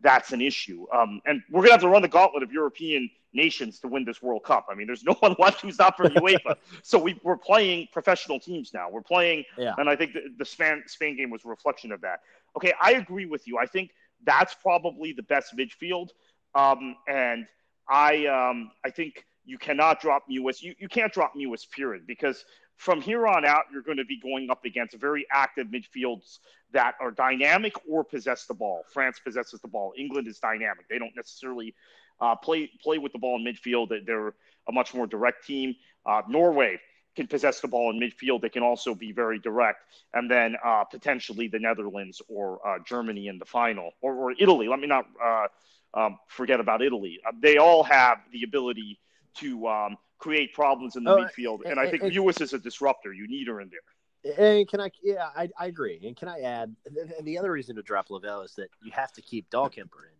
that's 0.00 0.32
an 0.32 0.40
issue. 0.40 0.86
Um, 0.92 1.20
and 1.26 1.42
we're 1.50 1.60
going 1.60 1.68
to 1.68 1.72
have 1.72 1.80
to 1.82 1.88
run 1.88 2.02
the 2.02 2.08
gauntlet 2.08 2.42
of 2.42 2.52
European 2.52 3.10
nations 3.32 3.78
to 3.80 3.88
win 3.88 4.04
this 4.04 4.22
World 4.22 4.44
Cup. 4.44 4.66
I 4.70 4.74
mean, 4.74 4.86
there's 4.86 5.04
no 5.04 5.14
one 5.20 5.36
left 5.38 5.60
who's 5.60 5.78
not 5.78 5.96
from 5.96 6.08
UEFA. 6.08 6.56
so 6.82 6.98
we, 6.98 7.18
are 7.24 7.36
playing 7.36 7.88
professional 7.92 8.40
teams 8.40 8.72
now. 8.72 8.88
We're 8.90 9.02
playing, 9.02 9.44
yeah. 9.56 9.74
and 9.78 9.88
I 9.88 9.96
think 9.96 10.12
the, 10.12 10.22
the 10.38 10.44
Spain, 10.44 10.82
Spain 10.86 11.16
game 11.16 11.30
was 11.30 11.44
a 11.44 11.48
reflection 11.48 11.92
of 11.92 12.00
that. 12.02 12.20
Okay, 12.56 12.72
I 12.80 12.92
agree 12.92 13.26
with 13.26 13.46
you. 13.46 13.58
I 13.58 13.66
think 13.66 13.90
that's 14.24 14.54
probably 14.54 15.12
the 15.12 15.22
best 15.22 15.54
midfield. 15.56 16.08
Um, 16.54 16.96
and 17.06 17.46
I, 17.88 18.26
um, 18.26 18.70
I 18.84 18.90
think 18.90 19.24
you 19.44 19.58
cannot 19.58 20.00
drop 20.00 20.24
Mewis. 20.30 20.62
You, 20.62 20.74
you 20.78 20.88
can't 20.88 21.12
drop 21.12 21.34
Mewis, 21.36 21.70
period, 21.70 22.06
because 22.06 22.44
from 22.76 23.00
here 23.00 23.26
on 23.26 23.44
out, 23.44 23.64
you're 23.72 23.82
going 23.82 23.98
to 23.98 24.04
be 24.04 24.20
going 24.20 24.50
up 24.50 24.64
against 24.64 24.96
very 24.96 25.26
active 25.32 25.66
midfields 25.66 26.38
that 26.72 26.94
are 27.00 27.10
dynamic 27.10 27.72
or 27.88 28.04
possess 28.04 28.46
the 28.46 28.54
ball. 28.54 28.84
France 28.92 29.18
possesses 29.22 29.60
the 29.60 29.68
ball. 29.68 29.92
England 29.98 30.28
is 30.28 30.38
dynamic. 30.38 30.88
They 30.88 30.98
don't 30.98 31.14
necessarily 31.16 31.74
uh, 32.20 32.34
play 32.36 32.70
play 32.82 32.98
with 32.98 33.12
the 33.12 33.18
ball 33.18 33.36
in 33.36 33.44
midfield. 33.44 33.92
They're 34.06 34.28
a 34.68 34.72
much 34.72 34.94
more 34.94 35.06
direct 35.06 35.46
team. 35.46 35.74
Uh, 36.04 36.22
Norway 36.28 36.78
can 37.16 37.26
possess 37.26 37.60
the 37.60 37.68
ball 37.68 37.90
in 37.90 37.98
midfield. 37.98 38.40
They 38.40 38.48
can 38.48 38.62
also 38.62 38.94
be 38.94 39.12
very 39.12 39.38
direct. 39.38 39.82
And 40.14 40.30
then 40.30 40.56
uh, 40.64 40.84
potentially 40.84 41.48
the 41.48 41.58
Netherlands 41.58 42.22
or 42.28 42.66
uh, 42.66 42.78
Germany 42.86 43.26
in 43.26 43.38
the 43.38 43.44
final, 43.44 43.90
or, 44.00 44.14
or, 44.14 44.32
Italy. 44.38 44.68
Let 44.68 44.78
me 44.78 44.86
not 44.86 45.06
uh, 45.22 45.46
um, 45.94 46.18
forget 46.28 46.60
about 46.60 46.80
Italy. 46.80 47.18
Uh, 47.26 47.32
they 47.40 47.56
all 47.56 47.82
have 47.82 48.18
the 48.32 48.44
ability 48.44 49.00
to 49.38 49.66
um, 49.66 49.96
create 50.18 50.54
problems 50.54 50.94
in 50.94 51.02
the 51.02 51.10
oh, 51.10 51.24
midfield. 51.24 51.62
And, 51.62 51.72
and 51.72 51.80
I 51.80 51.90
think 51.90 52.04
and, 52.04 52.12
Mewis 52.12 52.40
is 52.40 52.52
a 52.52 52.58
disruptor. 52.58 53.12
You 53.12 53.26
need 53.26 53.48
her 53.48 53.60
in 53.60 53.70
there. 53.70 54.36
And 54.38 54.68
can 54.68 54.80
I? 54.80 54.90
Yeah, 55.02 55.28
I, 55.36 55.48
I 55.58 55.66
agree. 55.66 56.00
And 56.04 56.16
can 56.16 56.28
I 56.28 56.40
add? 56.40 56.74
And 57.18 57.26
the 57.26 57.38
other 57.38 57.50
reason 57.50 57.76
to 57.76 57.82
drop 57.82 58.10
Lavelle 58.10 58.42
is 58.42 58.54
that 58.54 58.68
you 58.82 58.90
have 58.92 59.12
to 59.12 59.22
keep 59.22 59.48
Dahlkemper 59.50 60.04
in 60.06 60.18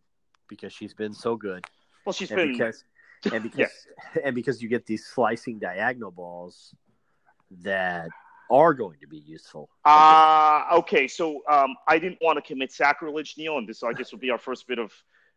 because 0.48 0.72
she's 0.72 0.94
been 0.94 1.12
so 1.12 1.36
good. 1.36 1.64
Well, 2.08 2.14
she's 2.14 2.30
and 2.30 2.38
been 2.38 2.52
because, 2.52 2.84
and 3.32 3.42
because 3.42 3.86
yeah. 4.16 4.22
and 4.24 4.34
because 4.34 4.62
you 4.62 4.68
get 4.70 4.86
these 4.86 5.04
slicing 5.04 5.58
diagonal 5.58 6.10
balls 6.10 6.74
that 7.62 8.08
are 8.50 8.72
going 8.72 8.98
to 9.00 9.06
be 9.06 9.18
useful. 9.18 9.68
Uh 9.84 10.64
okay. 10.72 11.06
So 11.06 11.42
um, 11.50 11.76
I 11.86 11.98
didn't 11.98 12.16
want 12.22 12.38
to 12.38 12.42
commit 12.42 12.72
sacrilege, 12.72 13.34
Neil, 13.36 13.58
and 13.58 13.68
this 13.68 13.82
I 13.82 13.92
guess 13.92 14.10
will 14.10 14.20
be 14.20 14.30
our 14.30 14.38
first 14.38 14.66
bit 14.66 14.78
of 14.78 14.90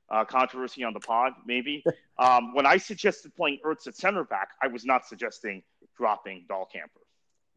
uh, 0.10 0.24
controversy 0.24 0.86
on 0.86 0.94
the 0.94 1.02
pod, 1.02 1.34
maybe. 1.46 1.84
Um, 2.20 2.54
when 2.54 2.68
I 2.68 2.78
suggested 2.78 3.34
playing 3.36 3.58
Ertz 3.66 3.88
at 3.88 3.96
center 3.96 4.24
back, 4.24 4.50
I 4.62 4.68
was 4.68 4.86
not 4.86 5.08
suggesting 5.08 5.64
dropping 5.98 6.46
Dahlkemper. 6.48 7.02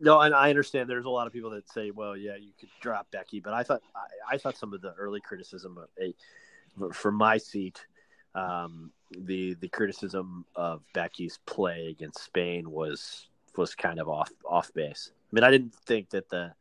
No, 0.00 0.20
and 0.20 0.34
I 0.34 0.48
understand 0.48 0.88
there's 0.88 1.04
a 1.04 1.10
lot 1.10 1.26
of 1.26 1.34
people 1.34 1.50
that 1.50 1.68
say, 1.68 1.90
well, 1.90 2.16
yeah, 2.16 2.36
you 2.36 2.52
could 2.58 2.70
drop 2.80 3.10
Becky, 3.10 3.40
but 3.40 3.52
I 3.52 3.62
thought 3.62 3.82
I, 3.94 4.36
I 4.36 4.38
thought 4.38 4.56
some 4.56 4.72
of 4.72 4.80
the 4.80 4.94
early 4.94 5.20
criticism 5.20 5.76
of 5.76 5.88
a, 6.00 6.94
from 6.94 7.16
my 7.16 7.36
seat, 7.36 7.84
um, 8.34 8.90
the 9.10 9.54
the 9.54 9.68
criticism 9.68 10.44
of 10.54 10.82
Becky's 10.92 11.38
play 11.46 11.88
against 11.88 12.24
Spain 12.24 12.70
was 12.70 13.28
was 13.56 13.74
kind 13.74 14.00
of 14.00 14.08
off 14.08 14.30
off 14.44 14.72
base. 14.74 15.12
I 15.14 15.30
mean, 15.32 15.44
I 15.44 15.50
didn't 15.50 15.74
think 15.74 16.10
that 16.10 16.28
the 16.28 16.52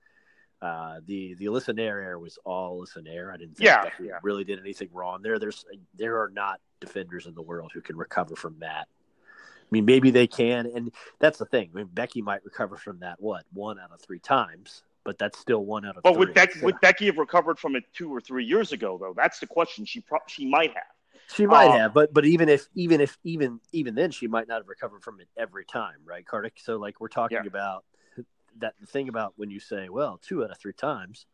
uh, 0.62 1.00
the 1.06 1.34
the 1.36 1.46
Alyssa 1.46 1.76
Naeher 1.76 2.04
error 2.04 2.20
was 2.20 2.38
all 2.46 2.82
Alyssa 2.82 3.06
Naeher. 3.06 3.34
I 3.34 3.38
didn't 3.38 3.58
think 3.58 3.66
yeah, 3.66 3.90
yeah. 4.02 4.20
really 4.24 4.44
did 4.44 4.60
anything 4.60 4.90
wrong 4.94 5.22
there. 5.22 5.40
There's 5.40 5.66
there 5.96 6.22
are 6.22 6.30
not 6.30 6.60
defenders 6.80 7.26
in 7.26 7.34
the 7.34 7.42
world 7.42 7.72
who 7.74 7.82
can 7.82 7.98
recover 7.98 8.36
from 8.36 8.56
that. 8.60 8.88
I 8.88 9.68
mean, 9.72 9.86
maybe 9.86 10.12
they 10.12 10.28
can, 10.28 10.68
and 10.68 10.94
that's 11.20 11.40
the 11.40 11.46
thing. 11.46 11.70
I 11.74 11.78
mean, 11.78 11.90
Becky 11.92 12.22
might 12.22 12.46
recover 12.46 12.78
from 12.78 13.00
that 13.00 13.20
what 13.20 13.44
one 13.52 13.80
out 13.80 13.92
of 13.92 14.02
three 14.02 14.20
times, 14.20 14.84
but 15.04 15.18
that's 15.18 15.40
still 15.40 15.66
one 15.66 15.84
out 15.86 15.98
of. 15.98 16.04
But 16.04 16.18
would 16.18 16.34
Becky, 16.34 16.60
would 16.62 16.80
Becky 16.80 17.08
have 17.08 17.18
recovered 17.18 17.58
from 17.58 17.76
it 17.76 17.84
two 17.94 18.14
or 18.14 18.22
three 18.22 18.46
years 18.46 18.72
ago? 18.72 18.98
Though 19.00 19.14
that's 19.16 19.40
the 19.40 19.48
question. 19.48 19.84
She 19.86 20.02
pro- 20.02 20.20
she 20.28 20.46
might 20.46 20.70
have. 20.70 20.84
She 21.34 21.46
might 21.46 21.68
um, 21.68 21.78
have, 21.78 21.94
but 21.94 22.14
but 22.14 22.26
even 22.26 22.50
if 22.50 22.68
even 22.76 23.02
if 23.02 23.18
even 23.24 23.60
even 23.72 23.96
then 23.96 24.12
she 24.12 24.28
might 24.28 24.48
not 24.48 24.58
have 24.58 24.68
recovered 24.68 25.04
from 25.04 25.20
it 25.20 25.28
every 25.38 25.66
time, 25.66 25.96
right, 26.06 26.26
Kartik? 26.26 26.54
So 26.58 26.78
like 26.78 27.00
we're 27.00 27.08
talking 27.08 27.40
yeah. 27.44 27.48
about 27.48 27.86
that 28.60 28.74
the 28.80 28.88
thing 28.88 29.10
about 29.10 29.34
when 29.36 29.50
you 29.50 29.60
say, 29.60 29.90
well, 29.90 30.20
two 30.22 30.44
out 30.44 30.52
of 30.52 30.60
three 30.60 30.74
times, 30.74 31.26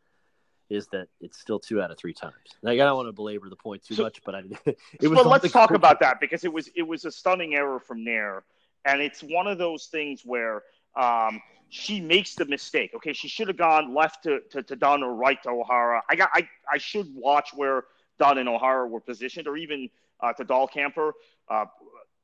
is 0.70 0.86
that 0.88 1.08
it's 1.20 1.38
still 1.38 1.58
two 1.58 1.82
out 1.82 1.90
of 1.90 1.98
three 1.98 2.14
times. 2.14 2.34
Like, 2.62 2.80
I 2.80 2.84
don't 2.84 2.96
want 2.96 3.08
to 3.08 3.12
belabor 3.12 3.50
the 3.50 3.56
point 3.56 3.84
too 3.84 3.96
so, 3.96 4.04
much, 4.04 4.20
but 4.24 4.34
I 4.34 4.42
it 4.64 5.08
was. 5.08 5.10
Well, 5.10 5.28
let's 5.28 5.50
talk 5.52 5.72
about 5.72 6.00
that 6.00 6.20
because 6.20 6.44
it 6.44 6.52
was 6.52 6.70
it 6.74 6.82
was 6.82 7.04
a 7.04 7.10
stunning 7.10 7.54
error 7.54 7.80
from 7.80 8.04
there, 8.04 8.44
and 8.84 9.02
it's 9.02 9.22
one 9.22 9.46
of 9.46 9.58
those 9.58 9.86
things 9.86 10.22
where 10.24 10.62
um, 10.96 11.40
she 11.68 12.00
makes 12.00 12.36
the 12.36 12.44
mistake. 12.44 12.92
Okay, 12.94 13.12
she 13.12 13.28
should 13.28 13.48
have 13.48 13.56
gone 13.56 13.94
left 13.94 14.22
to, 14.24 14.40
to, 14.50 14.62
to 14.62 14.76
Dunn 14.76 15.02
or 15.02 15.14
right 15.14 15.42
to 15.42 15.50
O'Hara. 15.50 16.02
I 16.08 16.16
got 16.16 16.30
I, 16.32 16.48
I 16.70 16.78
should 16.78 17.08
watch 17.14 17.50
where 17.54 17.84
Dunn 18.20 18.38
and 18.38 18.48
O'Hara 18.48 18.86
were 18.86 19.00
positioned, 19.00 19.48
or 19.48 19.56
even 19.56 19.88
uh, 20.20 20.32
to 20.34 20.44
Dahlkemper, 20.44 21.12
uh, 21.48 21.64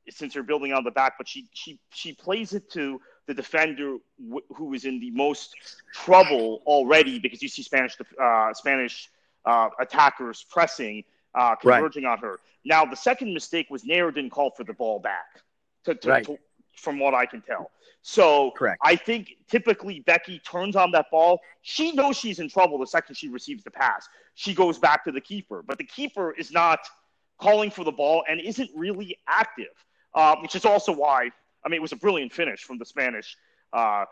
since 0.09 0.35
you're 0.35 0.43
building 0.51 0.71
on 0.71 0.83
the 0.83 0.91
back. 0.91 1.13
But 1.17 1.27
she 1.27 1.49
she 1.53 1.79
she 1.91 2.13
plays 2.13 2.53
it 2.53 2.71
to 2.71 3.01
the 3.27 3.33
defender 3.33 3.97
w- 4.23 4.45
who 4.55 4.73
is 4.73 4.85
in 4.85 4.99
the 4.99 5.11
most 5.11 5.55
trouble 5.93 6.61
already 6.65 7.19
because 7.19 7.41
you 7.41 7.49
see 7.49 7.63
Spanish 7.63 7.97
uh, 8.21 8.53
Spanish 8.53 9.09
uh, 9.45 9.69
attackers 9.79 10.45
pressing, 10.49 11.03
uh, 11.35 11.55
converging 11.55 12.03
right. 12.03 12.13
on 12.13 12.19
her. 12.19 12.39
Now 12.63 12.85
the 12.85 12.95
second 12.95 13.33
mistake 13.33 13.67
was 13.69 13.83
Naeher 13.83 14.13
didn't 14.13 14.31
call 14.31 14.51
for 14.51 14.63
the 14.63 14.73
ball 14.73 14.99
back, 14.99 15.41
to, 15.85 15.95
to, 15.95 16.09
right. 16.09 16.25
to, 16.25 16.37
from 16.77 16.99
what 16.99 17.13
I 17.13 17.25
can 17.25 17.41
tell. 17.41 17.71
So 18.01 18.51
Correct. 18.51 18.79
I 18.83 18.95
think 18.95 19.33
typically 19.49 19.99
Becky 20.01 20.39
turns 20.39 20.75
on 20.75 20.91
that 20.91 21.07
ball. 21.11 21.39
She 21.61 21.91
knows 21.91 22.15
she's 22.15 22.39
in 22.39 22.47
trouble 22.49 22.77
the 22.77 22.87
second 22.87 23.15
she 23.15 23.27
receives 23.27 23.63
the 23.63 23.71
pass. 23.71 24.07
She 24.35 24.53
goes 24.53 24.79
back 24.79 25.03
to 25.05 25.11
the 25.11 25.21
keeper, 25.21 25.63
but 25.65 25.77
the 25.77 25.83
keeper 25.83 26.31
is 26.31 26.51
not 26.51 26.79
calling 27.39 27.69
for 27.69 27.83
the 27.83 27.91
ball 27.91 28.23
and 28.29 28.39
isn't 28.39 28.69
really 28.75 29.17
active, 29.27 29.73
uh, 30.13 30.35
which 30.41 30.55
is 30.55 30.63
also 30.63 30.91
why 30.91 31.31
I 31.67 31.69
mean, 31.69 31.79
it 31.79 31.81
was 31.81 31.91
a 31.91 31.97
brilliant 31.97 32.31
finish 32.31 32.63
from 32.63 32.77
the 32.77 32.85
Spanish 32.85 33.35
uh, 33.73 34.05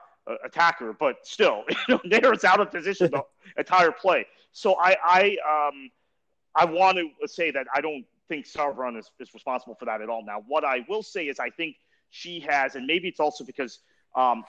attacker, 0.44 0.94
but 0.94 1.16
still, 1.24 1.64
you 1.88 2.00
know, 2.04 2.34
out 2.44 2.60
of 2.60 2.70
position 2.70 3.12
the 3.12 3.24
entire 3.58 3.92
play. 3.92 4.26
So 4.52 4.76
I, 4.78 4.98
I, 5.04 5.38
um, 5.50 5.90
I 6.54 6.66
want 6.66 6.98
to 6.98 7.28
say 7.28 7.52
that 7.52 7.68
I 7.74 7.80
don't 7.80 8.06
think 8.28 8.46
Sauerbrunn 8.46 8.98
is, 8.98 9.10
is 9.20 9.34
responsible 9.34 9.76
for 9.76 9.86
that 9.86 10.02
at 10.02 10.10
all. 10.10 10.26
Now, 10.26 10.44
what 10.48 10.66
I 10.66 10.86
will 10.90 11.04
say 11.04 11.28
is 11.28 11.40
I 11.40 11.50
think 11.50 11.78
she 12.10 12.40
has, 12.42 12.76
and 12.76 12.86
maybe 12.86 13.08
it's 13.08 13.20
also 13.20 13.44
because, 13.44 13.80
um, 14.16 14.44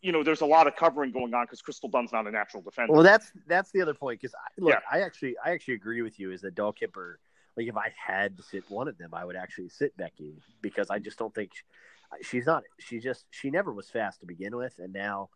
you 0.00 0.12
know, 0.12 0.22
there's 0.22 0.40
a 0.40 0.46
lot 0.46 0.66
of 0.66 0.76
covering 0.76 1.10
going 1.10 1.34
on 1.34 1.44
because 1.44 1.60
Crystal 1.62 1.88
Dunn's 1.88 2.12
not 2.12 2.26
a 2.26 2.30
natural 2.30 2.62
defender. 2.62 2.92
Well, 2.92 3.02
that's 3.02 3.32
that's 3.46 3.72
the 3.72 3.82
other 3.82 3.94
point 3.94 4.20
because 4.20 4.34
I 4.34 4.60
look, 4.60 4.74
yeah. 4.74 4.80
I 4.90 5.02
actually 5.02 5.36
I 5.44 5.50
actually 5.50 5.74
agree 5.74 6.02
with 6.02 6.18
you. 6.20 6.32
Is 6.32 6.42
that 6.42 6.54
Dahlkemper 6.54 7.16
like 7.56 7.66
if 7.66 7.76
I 7.76 7.92
had 7.96 8.36
to 8.38 8.42
sit 8.42 8.64
one 8.68 8.88
of 8.88 8.98
them, 8.98 9.10
I 9.12 9.24
would 9.24 9.36
actually 9.36 9.68
sit 9.68 9.96
Becky 9.96 10.34
because 10.60 10.90
I 10.90 10.98
just 10.98 11.18
don't 11.18 11.34
think 11.34 11.52
she's 12.22 12.46
not. 12.46 12.64
She 12.78 12.98
just 12.98 13.26
she 13.30 13.50
never 13.50 13.72
was 13.72 13.88
fast 13.88 14.20
to 14.20 14.26
begin 14.26 14.56
with, 14.56 14.74
and 14.78 14.92
now, 14.92 15.30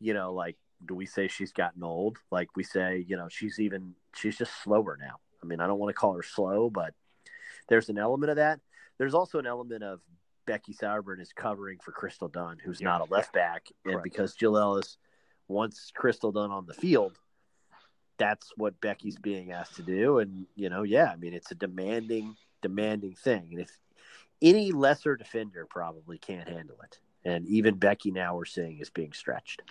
you 0.00 0.14
know, 0.14 0.32
like 0.32 0.56
do 0.84 0.94
we 0.94 1.06
say 1.06 1.28
she's 1.28 1.52
gotten 1.52 1.82
old? 1.82 2.18
Like 2.30 2.48
we 2.56 2.64
say, 2.64 3.04
you 3.06 3.16
know, 3.16 3.28
she's 3.28 3.58
even 3.58 3.94
she's 4.14 4.36
just 4.36 4.62
slower 4.62 4.98
now. 5.00 5.16
I 5.42 5.46
mean, 5.46 5.60
I 5.60 5.66
don't 5.66 5.78
want 5.78 5.90
to 5.90 5.98
call 5.98 6.14
her 6.14 6.22
slow, 6.22 6.70
but 6.70 6.94
there's 7.68 7.88
an 7.88 7.98
element 7.98 8.30
of 8.30 8.36
that. 8.36 8.60
There's 8.98 9.14
also 9.14 9.38
an 9.38 9.46
element 9.46 9.82
of 9.82 10.00
Becky 10.46 10.74
Sauerbrunn 10.74 11.20
is 11.20 11.32
covering 11.32 11.78
for 11.78 11.92
Crystal 11.92 12.28
Dunn, 12.28 12.58
who's 12.62 12.80
yeah. 12.80 12.88
not 12.88 13.00
a 13.00 13.12
left 13.12 13.32
back, 13.32 13.68
and 13.84 14.02
because 14.02 14.34
Jill 14.34 14.58
Ellis 14.58 14.96
wants 15.48 15.92
Crystal 15.94 16.32
Dunn 16.32 16.50
on 16.50 16.66
the 16.66 16.74
field, 16.74 17.18
that's 18.18 18.52
what 18.56 18.80
Becky's 18.80 19.16
being 19.16 19.52
asked 19.52 19.76
to 19.76 19.82
do. 19.82 20.18
And 20.18 20.46
you 20.54 20.68
know, 20.68 20.82
yeah, 20.82 21.10
I 21.12 21.16
mean, 21.16 21.34
it's 21.34 21.50
a 21.50 21.54
demanding, 21.54 22.36
demanding 22.62 23.14
thing. 23.14 23.48
And 23.52 23.60
if 23.60 23.78
any 24.42 24.72
lesser 24.72 25.16
defender 25.16 25.66
probably 25.68 26.18
can't 26.18 26.48
handle 26.48 26.76
it. 26.84 26.98
And 27.24 27.46
even 27.48 27.76
Becky 27.76 28.10
now 28.10 28.36
we're 28.36 28.44
seeing 28.44 28.78
is 28.80 28.90
being 28.90 29.12
stretched. 29.14 29.62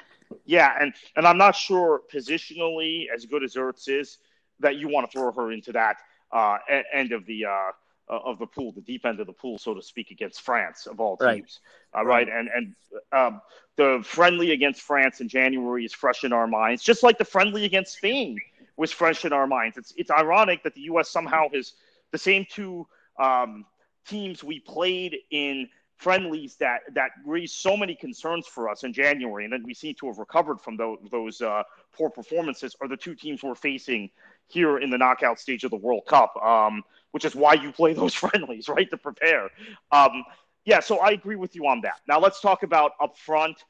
Yeah, 0.45 0.75
and 0.79 0.93
and 1.15 1.27
I'm 1.27 1.37
not 1.37 1.55
sure 1.55 2.01
positionally 2.11 3.05
as 3.13 3.25
good 3.25 3.43
as 3.43 3.53
Ertz 3.53 3.87
is 3.87 4.17
that 4.59 4.77
you 4.77 4.87
want 4.87 5.09
to 5.09 5.17
throw 5.17 5.31
her 5.31 5.51
into 5.51 5.71
that 5.73 5.97
uh, 6.31 6.57
end 6.91 7.11
of 7.11 7.25
the 7.27 7.45
uh, 7.45 7.71
of 8.07 8.39
the 8.39 8.45
pool, 8.45 8.71
the 8.71 8.81
deep 8.81 9.05
end 9.05 9.19
of 9.19 9.27
the 9.27 9.33
pool, 9.33 9.57
so 9.57 9.73
to 9.73 9.81
speak, 9.81 10.11
against 10.11 10.41
France 10.41 10.87
of 10.87 10.99
all 10.99 11.17
teams. 11.17 11.59
Right. 11.93 12.01
Uh, 12.01 12.05
right. 12.05 12.27
And 12.29 12.49
and 12.53 12.75
um, 13.11 13.41
the 13.75 14.01
friendly 14.03 14.51
against 14.51 14.81
France 14.81 15.21
in 15.21 15.27
January 15.27 15.85
is 15.85 15.93
fresh 15.93 16.23
in 16.23 16.33
our 16.33 16.47
minds, 16.47 16.83
just 16.83 17.03
like 17.03 17.17
the 17.17 17.25
friendly 17.25 17.65
against 17.65 17.97
Spain 17.97 18.37
was 18.75 18.91
fresh 18.91 19.25
in 19.25 19.33
our 19.33 19.47
minds. 19.47 19.77
It's 19.77 19.93
it's 19.97 20.11
ironic 20.11 20.63
that 20.63 20.75
the 20.75 20.81
U.S. 20.81 21.09
somehow 21.09 21.47
has 21.53 21.73
the 22.11 22.17
same 22.17 22.45
two 22.49 22.87
um, 23.19 23.65
teams 24.07 24.43
we 24.43 24.59
played 24.59 25.17
in 25.31 25.69
friendlies 25.97 26.55
that 26.57 26.81
that 26.93 27.11
raised 27.25 27.55
so 27.55 27.77
many 27.77 27.95
concerns 27.95 28.45
for 28.47 28.69
us 28.69 28.83
in 28.83 28.93
January, 28.93 29.45
and 29.45 29.53
then 29.53 29.63
we 29.65 29.73
seem 29.73 29.95
to 29.95 30.07
have 30.07 30.17
recovered 30.17 30.59
from 30.59 30.75
those, 30.75 30.97
those 31.11 31.41
uh, 31.41 31.63
poor 31.95 32.09
performances. 32.09 32.75
Are 32.81 32.87
the 32.87 32.97
two 32.97 33.15
teams 33.15 33.43
we're 33.43 33.55
facing 33.55 34.09
here 34.47 34.79
in 34.79 34.89
the 34.89 34.97
knockout 34.97 35.39
stage 35.39 35.63
of 35.63 35.71
the 35.71 35.77
World 35.77 36.05
Cup? 36.05 36.35
Um, 36.43 36.83
which 37.13 37.25
is 37.25 37.35
why 37.35 37.53
you 37.53 37.71
play 37.71 37.93
those 37.93 38.13
friendlies, 38.23 38.67
right, 38.67 38.89
to 38.89 38.97
prepare. 38.97 39.49
Um, 39.91 40.25
yeah, 40.65 40.79
so 40.79 40.97
I 40.97 41.11
agree 41.11 41.35
with 41.35 41.55
you 41.55 41.67
on 41.67 41.81
that. 41.81 41.99
Now 42.07 42.19
let's 42.19 42.41
talk 42.41 42.63
about 42.63 42.93
up 42.99 43.17
front. 43.17 43.63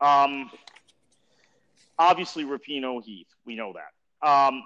Um, 0.00 0.50
obviously, 1.98 2.44
Rapinoe 2.44 3.02
Heath, 3.02 3.28
we 3.46 3.56
know 3.56 3.72
that. 3.72 4.28
Um, 4.28 4.62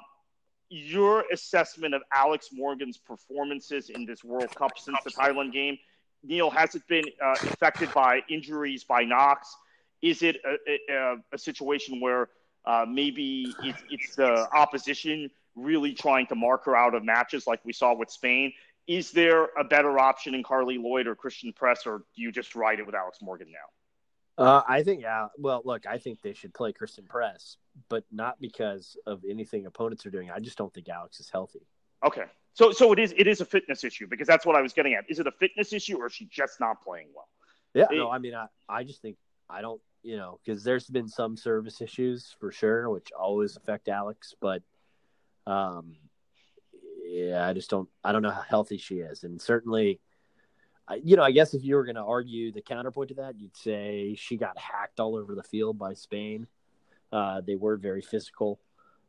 your 0.69 1.25
assessment 1.33 1.95
of 1.95 2.03
Alex 2.13 2.49
Morgan's 2.53 2.99
performances 2.99 3.91
in 3.91 4.05
this 4.05 4.25
World 4.25 4.53
Cup 4.57 4.73
since 4.77 4.99
the 5.05 5.11
Thailand 5.11 5.53
game, 5.53 5.79
Neil, 6.25 6.51
has 6.51 6.75
it 6.75 6.83
been 6.89 7.05
uh, 7.25 7.33
affected 7.43 7.93
by 7.95 8.23
injuries 8.29 8.83
by 8.83 9.05
Knox? 9.05 9.55
Is 10.03 10.23
it 10.23 10.39
a, 10.45 10.93
a, 10.93 11.17
a 11.33 11.39
situation 11.39 12.01
where 12.01 12.29
uh, 12.65 12.85
maybe 12.89 13.55
it's 13.63 14.17
the 14.17 14.49
opposition 14.53 15.31
really 15.57 15.95
trying 15.95 16.27
to 16.29 16.35
mark 16.35 16.65
her 16.67 16.77
out 16.77 16.95
of 16.95 17.05
matches 17.05 17.47
like 17.47 17.65
we 17.65 17.73
saw 17.73 17.95
with 17.95 18.11
Spain? 18.11 18.53
Is 18.87 19.11
there 19.11 19.49
a 19.59 19.65
better 19.65 19.99
option 19.99 20.35
in 20.35 20.45
Carli 20.45 20.79
Lloyd 20.81 21.09
or 21.09 21.17
Christen 21.17 21.53
Press, 21.53 21.87
or 21.87 22.05
do 22.15 22.23
you 22.23 22.31
just 22.31 22.55
ride 22.55 22.79
it 22.79 22.87
with 22.87 22.95
Alex 22.95 23.19
Morgan 23.21 23.49
now? 23.51 24.45
Uh, 24.45 24.63
I 24.69 24.83
think, 24.83 25.03
yeah. 25.03 25.29
Well, 25.39 25.63
look, 25.65 25.87
I 25.87 25.99
think 25.99 26.21
they 26.23 26.35
should 26.35 26.53
play 26.53 26.73
Christen 26.73 27.05
Press, 27.09 27.57
but 27.89 28.05
not 28.13 28.41
because 28.41 28.97
of 29.07 29.23
anything 29.29 29.67
opponents 29.67 30.05
are 30.07 30.11
doing. 30.11 30.31
I 30.31 30.41
just 30.41 30.59
don't 30.59 30.73
think 30.73 30.89
Alex 30.89 31.21
is 31.21 31.31
healthy. 31.31 31.67
Okay, 32.05 32.25
so 32.53 32.71
so 32.71 32.93
it 32.93 32.99
is 32.99 33.15
it 33.17 33.27
is 33.27 33.41
a 33.41 33.45
fitness 33.45 33.83
issue 33.83 34.07
because 34.07 34.27
that's 34.27 34.45
what 34.45 34.55
I 34.55 34.63
was 34.63 34.75
getting 34.75 34.95
at. 34.95 35.05
Is 35.09 35.19
it 35.19 35.27
a 35.27 35.33
fitness 35.33 35.73
issue 35.73 35.97
or 35.97 36.07
is 36.07 36.13
she 36.13 36.27
just 36.27 36.61
not 36.61 36.83
playing 36.83 37.09
well? 37.15 37.29
Yeah, 37.75 37.87
it, 37.91 37.97
no, 37.97 38.11
I 38.11 38.19
mean, 38.19 38.35
I 38.35 38.47
I 38.69 38.85
just 38.85 39.01
think 39.01 39.17
I 39.49 39.63
don't, 39.63 39.81
you 40.03 40.17
know, 40.17 40.39
because 40.45 40.63
there's 40.63 40.87
been 40.87 41.09
some 41.09 41.37
service 41.37 41.81
issues 41.81 42.35
for 42.39 42.53
sure, 42.53 42.91
which 42.91 43.09
always 43.19 43.57
affect 43.57 43.89
Alex, 43.89 44.35
but 44.41 44.63
um, 45.47 45.97
yeah, 47.05 47.47
I 47.47 47.53
just 47.53 47.71
don't 47.71 47.89
I 48.05 48.13
don't 48.13 48.23
know 48.23 48.31
how 48.31 48.43
healthy 48.43 48.79
she 48.79 48.97
is, 48.97 49.25
and 49.25 49.41
certainly 49.41 50.01
I 50.89 51.01
you 51.03 51.17
know, 51.17 51.23
I 51.23 51.31
guess 51.31 51.55
if 51.55 51.65
you 51.65 51.77
were 51.77 51.85
going 51.85 51.97
to 51.97 52.03
argue 52.03 52.53
the 52.53 52.61
counterpoint 52.61 53.09
to 53.09 53.15
that, 53.17 53.39
you'd 53.39 53.57
say 53.57 54.15
she 54.17 54.37
got 54.37 54.59
hacked 54.59 55.01
all 55.01 55.17
over 55.17 55.35
the 55.35 55.43
field 55.43 55.79
by 55.79 55.95
Spain. 55.95 56.47
Uh, 57.13 57.41
they 57.41 57.57
were 57.57 57.77
very 57.77 58.03
physical. 58.03 58.61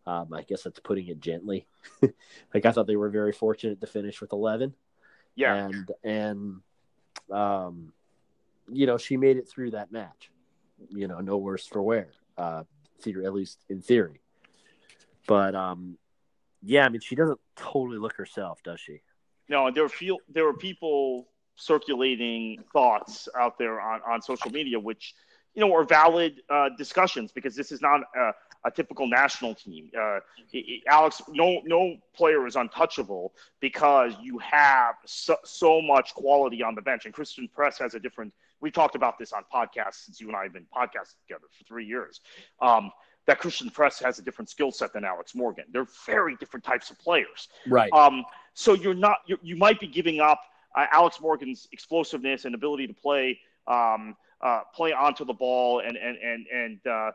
Um, 0.06 0.34
I 0.34 0.43
guess 0.43 0.63
that's 0.63 0.80
putting 0.80 1.08
it 1.08 1.19
gently. 1.19 1.67
like 2.54 2.65
I 2.65 2.71
thought 2.71 2.88
they 2.88 2.95
were 2.95 3.10
very 3.10 3.34
fortunate 3.34 3.82
to 3.82 3.88
finish 3.88 4.21
with 4.21 4.34
eleven. 4.34 4.73
Yeah, 5.36 5.56
and 5.56 5.91
and 6.04 6.62
um, 7.32 7.93
you 8.69 8.86
know, 8.86 8.97
she 8.97 9.17
made 9.17 9.38
it 9.38 9.50
through 9.50 9.71
that 9.71 9.91
match. 9.91 10.32
You 10.89 11.08
know, 11.08 11.19
no 11.19 11.38
worse 11.38 11.65
for 11.65 11.82
wear. 11.82 12.10
Uh, 12.38 12.63
theory, 13.02 13.26
at 13.26 13.34
least 13.34 13.60
in 13.69 13.82
theory. 13.82 14.21
But 15.28 15.56
um, 15.56 15.97
yeah, 16.62 16.86
I 16.86 16.89
mean, 16.89 17.02
she 17.02 17.15
doesn't 17.15 17.39
totally 17.56 17.98
look 17.98 18.15
herself, 18.15 18.60
does 18.63 18.80
she? 18.80 19.02
No, 19.50 19.72
there 19.72 19.84
were 19.84 19.89
feel 19.89 20.17
there 20.30 20.46
were 20.46 20.54
people 20.54 21.30
circulating 21.56 22.63
thoughts 22.72 23.28
out 23.38 23.58
there 23.58 23.82
on, 23.82 24.02
on 24.08 24.22
social 24.22 24.52
media, 24.52 24.80
which 24.80 25.13
you 25.56 25.62
know 25.62 25.74
are 25.74 25.84
valid 25.84 26.41
uh, 26.50 26.70
discussions 26.78 27.32
because 27.32 27.56
this 27.56 27.72
is 27.72 27.82
not 27.82 28.02
a, 28.15 28.32
a 28.65 28.72
typical 28.72 29.08
national 29.08 29.56
team. 29.56 29.89
Uh, 29.98 30.20
Alex, 30.88 31.22
no 31.30 31.62
no 31.65 31.96
player 32.15 32.46
is 32.46 32.56
untouchable 32.56 33.34
because 33.60 34.13
you 34.22 34.38
have 34.39 34.96
so, 35.06 35.36
so, 35.43 35.82
much 35.82 36.13
quality 36.13 36.62
on 36.62 36.76
the 36.76 36.82
bench, 36.82 37.06
and 37.06 37.13
Christen 37.13 37.50
Press 37.54 37.78
has 37.80 37.93
a 37.93 38.00
different. 38.00 38.34
We 38.60 38.72
talked 38.72 38.96
about 38.96 39.20
this 39.20 39.34
on 39.34 39.43
podcasts 39.54 40.06
since 40.06 40.20
you 40.20 40.28
and 40.28 40.36
I 40.36 40.43
have 40.43 40.54
been 40.54 40.65
podcasting 40.76 41.22
together 41.28 41.46
for 41.56 41.63
three 41.67 41.86
years. 41.86 42.22
Um, 42.60 42.91
that 43.27 43.39
Christen 43.39 43.69
Press 43.69 43.99
has 43.99 44.17
a 44.19 44.21
different 44.21 44.49
skill 44.49 44.71
set 44.71 44.93
than 44.93 45.03
Alex 45.03 45.35
Morgan. 45.35 45.65
They're 45.71 45.87
very 46.05 46.35
different 46.37 46.63
types 46.63 46.89
of 46.89 46.97
players. 46.97 47.49
Right. 47.67 47.91
Um, 47.93 48.25
so 48.53 48.73
you're 48.73 48.95
not 48.95 49.17
you 49.27 49.37
you 49.43 49.55
might 49.55 49.79
be 49.79 49.87
giving 49.87 50.19
up 50.19 50.41
uh, 50.75 50.85
Alex 50.91 51.21
Morgan's 51.21 51.67
explosiveness 51.71 52.45
and 52.45 52.55
ability 52.55 52.87
to 52.87 52.93
play 52.93 53.39
um, 53.67 54.15
uh, 54.41 54.61
play 54.73 54.93
onto 54.93 55.25
the 55.25 55.33
ball 55.33 55.81
and 55.81 55.97
and 55.97 56.17
and 56.17 56.47
and 56.47 56.87
uh, 56.87 57.11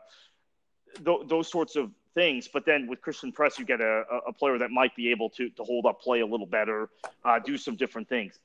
th- 1.03 1.27
those 1.27 1.49
sorts 1.49 1.75
of 1.75 1.91
things. 2.13 2.47
But 2.47 2.65
then 2.65 2.87
with 2.87 3.01
Christen 3.01 3.31
Press, 3.31 3.57
you 3.57 3.65
get 3.65 3.81
a, 3.81 4.03
a 4.27 4.33
player 4.33 4.57
that 4.59 4.69
might 4.69 4.95
be 4.95 5.09
able 5.09 5.29
to 5.31 5.49
to 5.49 5.63
hold 5.63 5.87
up 5.87 5.99
play 5.99 6.21
a 6.21 6.25
little 6.25 6.45
better, 6.45 6.89
uh, 7.25 7.39
do 7.39 7.57
some 7.57 7.75
different 7.75 8.07
things. 8.07 8.39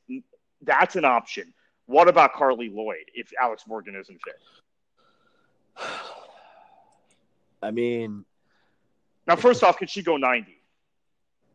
That's 0.63 0.97
an 0.97 1.05
option. 1.05 1.53
What 1.85 2.09
about 2.09 2.33
Carli 2.35 2.71
Lloyd 2.75 3.11
if 3.15 3.31
Alex 3.41 3.65
Morgan 3.67 3.95
isn't 3.95 4.21
fit? 4.23 4.41
I 7.63 7.71
mean, 7.71 8.25
now 9.27 9.37
first 9.37 9.63
off, 9.65 9.79
can 9.79 9.89
she 9.89 10.03
go 10.03 10.17
ninety? 10.17 10.63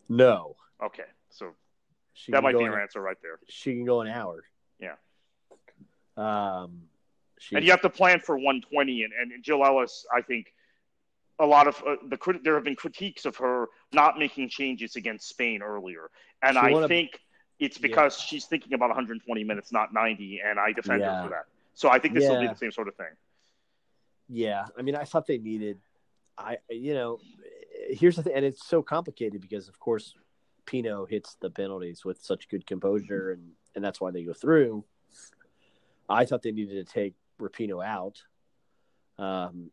No. 0.10 0.56
Okay, 0.84 1.04
so 1.30 1.54
she 2.14 2.32
that 2.32 2.44
might 2.44 2.58
be 2.58 2.64
your 2.64 2.80
answer 2.80 3.02
right 3.02 3.18
there. 3.22 3.40
She 3.50 3.74
can 3.74 3.86
go 3.86 4.02
an 4.02 4.08
hour. 4.08 4.44
Yeah. 4.80 4.96
Um, 6.18 6.84
and 7.52 7.66
you 7.66 7.72
have 7.72 7.82
to 7.82 7.90
plan 7.90 8.20
for 8.20 8.36
120. 8.36 9.04
And, 9.04 9.14
and 9.14 9.44
Jill 9.44 9.66
Ellis, 9.66 10.06
I 10.14 10.22
think, 10.22 10.54
a 11.40 11.46
lot 11.46 11.68
of 11.68 11.82
uh, 11.86 11.96
the 12.08 12.40
there 12.44 12.56
have 12.56 12.64
been 12.64 12.76
critiques 12.76 13.26
of 13.26 13.36
her 13.38 13.68
not 13.92 14.20
making 14.20 14.50
changes 14.50 14.96
against 14.96 15.28
Spain 15.28 15.64
earlier, 15.64 16.12
and 16.44 16.60
I 16.60 16.72
wanna, 16.72 16.88
think 16.88 17.20
it's 17.60 17.80
because 17.80 18.18
yeah. 18.20 18.26
she's 18.26 18.46
thinking 18.46 18.74
about 18.74 18.90
120 18.90 19.44
minutes, 19.44 19.72
not 19.72 19.94
90, 19.94 20.42
and 20.46 20.60
I 20.60 20.74
defend 20.74 21.02
yeah. 21.02 21.18
her 21.18 21.24
for 21.24 21.30
that. 21.32 21.46
So 21.74 21.90
I 21.90 21.98
think 21.98 22.14
this 22.14 22.24
yeah. 22.24 22.32
will 22.32 22.42
be 22.42 22.48
the 22.48 22.56
same 22.56 22.72
sort 22.72 22.88
of 22.88 22.96
thing. 22.96 23.08
Yeah, 24.30 24.66
I 24.78 24.84
mean, 24.84 24.96
I 24.96 25.06
thought 25.06 25.26
they 25.26 25.40
needed. 25.40 25.80
I 26.38 26.58
you 26.70 26.94
know, 26.94 27.20
here's 27.90 28.16
the 28.16 28.24
thing, 28.24 28.34
and 28.36 28.46
it's 28.46 28.66
so 28.66 28.82
complicated 28.82 29.42
because 29.42 29.68
of 29.68 29.80
course 29.80 30.16
Pinoe 30.66 31.06
hits 31.10 31.36
the 31.40 31.50
penalties 31.50 32.06
with 32.06 32.22
such 32.22 32.50
good 32.50 32.66
composure, 32.66 33.32
and 33.32 33.52
and 33.76 33.84
that's 33.84 34.00
why 34.02 34.12
they 34.12 34.24
go 34.24 34.34
through. 34.34 34.84
I 36.10 36.26
thought 36.26 36.42
they 36.42 36.52
needed 36.52 36.86
to 36.86 36.94
take 36.94 37.16
Rapinoe 37.40 37.86
out 37.86 38.24
because 39.16 39.50
um, 39.50 39.72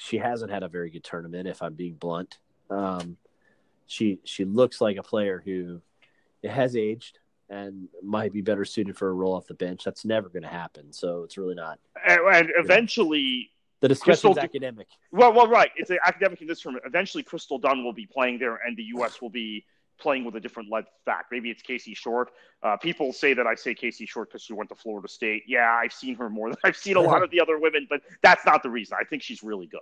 she 0.00 0.18
hasn't 0.18 0.50
had 0.50 0.62
a 0.62 0.68
very 0.68 0.90
good 0.90 1.04
tournament. 1.04 1.48
If 1.48 1.62
I'm 1.62 1.74
being 1.74 1.94
blunt, 1.94 2.38
um, 2.70 3.16
she 3.86 4.18
she 4.24 4.44
looks 4.44 4.80
like 4.80 4.96
a 4.96 5.02
player 5.02 5.42
who 5.44 5.80
has 6.42 6.76
aged 6.76 7.18
and 7.50 7.88
might 8.02 8.32
be 8.32 8.40
better 8.40 8.64
suited 8.64 8.96
for 8.96 9.08
a 9.08 9.12
role 9.12 9.34
off 9.34 9.46
the 9.46 9.54
bench. 9.54 9.84
That's 9.84 10.04
never 10.04 10.28
going 10.28 10.42
to 10.42 10.48
happen. 10.48 10.92
So 10.92 11.22
it's 11.24 11.36
really 11.36 11.54
not. 11.54 11.78
And, 12.06 12.20
and 12.20 12.50
eventually, 12.56 13.50
the 13.84 13.88
discussion 13.88 14.30
is 14.30 14.38
academic. 14.38 14.86
Well, 15.12 15.34
well, 15.34 15.46
right. 15.46 15.70
It's 15.76 15.90
an 15.90 15.98
academic 16.02 16.40
in 16.40 16.46
this 16.46 16.62
tournament. 16.62 16.86
Eventually, 16.86 17.22
Crystal 17.22 17.58
Dunn 17.58 17.84
will 17.84 17.92
be 17.92 18.06
playing 18.06 18.38
there, 18.38 18.58
and 18.66 18.74
the 18.74 18.84
U.S. 18.94 19.20
will 19.20 19.28
be 19.28 19.66
playing 19.98 20.24
with 20.24 20.36
a 20.36 20.40
different 20.40 20.70
lead 20.70 20.86
back. 21.04 21.26
Maybe 21.30 21.50
it's 21.50 21.60
Casey 21.60 21.92
Short. 21.92 22.30
Uh, 22.62 22.78
people 22.78 23.12
say 23.12 23.34
that 23.34 23.46
I 23.46 23.54
say 23.54 23.74
Casey 23.74 24.06
Short 24.06 24.30
because 24.30 24.42
she 24.42 24.54
went 24.54 24.70
to 24.70 24.74
Florida 24.74 25.06
State. 25.06 25.42
Yeah, 25.46 25.70
I've 25.70 25.92
seen 25.92 26.14
her 26.14 26.30
more 26.30 26.48
than 26.48 26.56
I've 26.64 26.78
seen 26.78 26.96
a 26.96 27.00
lot 27.02 27.22
of 27.22 27.30
the 27.30 27.42
other 27.42 27.58
women, 27.58 27.86
but 27.90 28.00
that's 28.22 28.46
not 28.46 28.62
the 28.62 28.70
reason. 28.70 28.96
I 28.98 29.04
think 29.04 29.22
she's 29.22 29.42
really 29.42 29.66
good. 29.66 29.80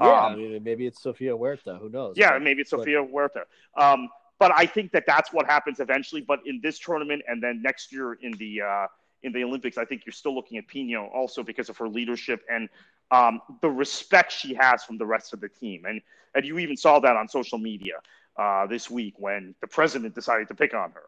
Yeah, 0.00 0.26
um, 0.26 0.64
maybe 0.64 0.88
it's 0.88 1.00
Sofia 1.00 1.36
Huerta. 1.36 1.78
Who 1.80 1.88
knows? 1.90 2.14
Yeah, 2.16 2.36
maybe 2.38 2.62
it's 2.62 2.70
Sofia 2.70 3.02
but... 3.02 3.10
Huerta. 3.12 3.44
Um, 3.76 4.08
but 4.40 4.50
I 4.50 4.66
think 4.66 4.90
that 4.90 5.04
that's 5.06 5.32
what 5.32 5.46
happens 5.46 5.78
eventually. 5.78 6.22
But 6.22 6.40
in 6.44 6.58
this 6.60 6.80
tournament 6.80 7.22
and 7.28 7.40
then 7.40 7.62
next 7.62 7.92
year 7.92 8.14
in 8.14 8.32
the 8.32 8.62
uh, 8.62 8.86
in 9.24 9.32
the 9.32 9.42
Olympics, 9.42 9.78
I 9.78 9.84
think 9.84 10.02
you're 10.06 10.12
still 10.12 10.34
looking 10.34 10.58
at 10.58 10.68
Pinoe 10.68 11.08
also 11.12 11.42
because 11.42 11.68
of 11.68 11.78
her 11.78 11.88
leadership 11.88 12.42
and 12.48 12.68
um, 13.10 13.40
the 13.60 13.70
respect 13.70 14.32
she 14.32 14.54
has 14.54 14.84
from 14.84 14.98
the 14.98 15.06
rest 15.06 15.32
of 15.32 15.40
the 15.40 15.48
team. 15.48 15.84
And 15.86 16.00
and 16.34 16.44
you 16.44 16.58
even 16.58 16.76
saw 16.76 16.98
that 17.00 17.16
on 17.16 17.28
social 17.28 17.58
media 17.58 17.94
uh, 18.36 18.66
this 18.66 18.90
week 18.90 19.14
when 19.18 19.54
the 19.60 19.66
president 19.66 20.14
decided 20.14 20.48
to 20.48 20.54
pick 20.54 20.74
on 20.74 20.90
her. 20.92 21.04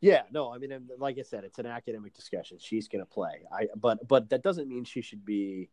Yeah, 0.00 0.22
no, 0.32 0.52
I 0.52 0.58
mean, 0.58 0.72
like 0.98 1.18
I 1.18 1.22
said, 1.22 1.44
it's 1.44 1.60
an 1.60 1.66
academic 1.66 2.12
discussion. 2.12 2.58
She's 2.60 2.88
going 2.88 3.04
to 3.04 3.06
play. 3.06 3.42
I, 3.52 3.68
but, 3.76 4.06
but 4.08 4.30
that 4.30 4.42
doesn't 4.42 4.68
mean 4.68 4.82
she 4.84 5.00
should 5.00 5.24
be 5.24 5.68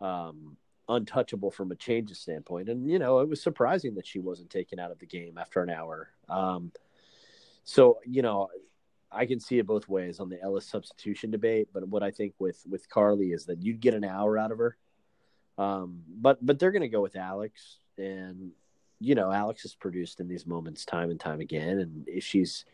um, 0.00 0.56
untouchable 0.88 1.50
from 1.50 1.70
a 1.70 1.74
changes 1.74 2.18
standpoint. 2.18 2.70
And 2.70 2.90
you 2.90 2.98
know, 2.98 3.20
it 3.20 3.28
was 3.28 3.42
surprising 3.42 3.96
that 3.96 4.06
she 4.06 4.18
wasn't 4.18 4.48
taken 4.48 4.78
out 4.78 4.90
of 4.90 4.98
the 4.98 5.06
game 5.06 5.36
after 5.38 5.62
an 5.62 5.68
hour. 5.70 6.08
Um, 6.28 6.72
so 7.64 7.98
you 8.06 8.22
know, 8.22 8.48
I 9.14 9.26
can 9.26 9.40
see 9.40 9.58
it 9.58 9.66
both 9.66 9.88
ways 9.88 10.20
on 10.20 10.28
the 10.28 10.40
Ellis 10.42 10.66
substitution 10.66 11.30
debate. 11.30 11.68
But 11.72 11.88
what 11.88 12.02
I 12.02 12.10
think 12.10 12.34
with 12.38 12.62
with 12.68 12.88
Carli 12.88 13.32
is 13.32 13.46
that 13.46 13.62
you'd 13.62 13.80
get 13.80 13.94
an 13.94 14.04
hour 14.04 14.38
out 14.38 14.52
of 14.52 14.58
her. 14.58 14.76
Um, 15.56 16.02
but 16.08 16.44
but 16.44 16.58
they're 16.58 16.72
going 16.72 16.82
to 16.82 16.88
go 16.88 17.02
with 17.02 17.16
Alex, 17.16 17.78
and 17.96 18.50
you 19.00 19.14
know, 19.14 19.30
Alex 19.30 19.62
has 19.62 19.74
produced 19.74 20.20
in 20.20 20.28
these 20.28 20.46
moments 20.46 20.84
time 20.84 21.10
and 21.10 21.20
time 21.20 21.40
again. 21.40 21.78
And 21.78 22.08
if 22.08 22.24
she's 22.24 22.64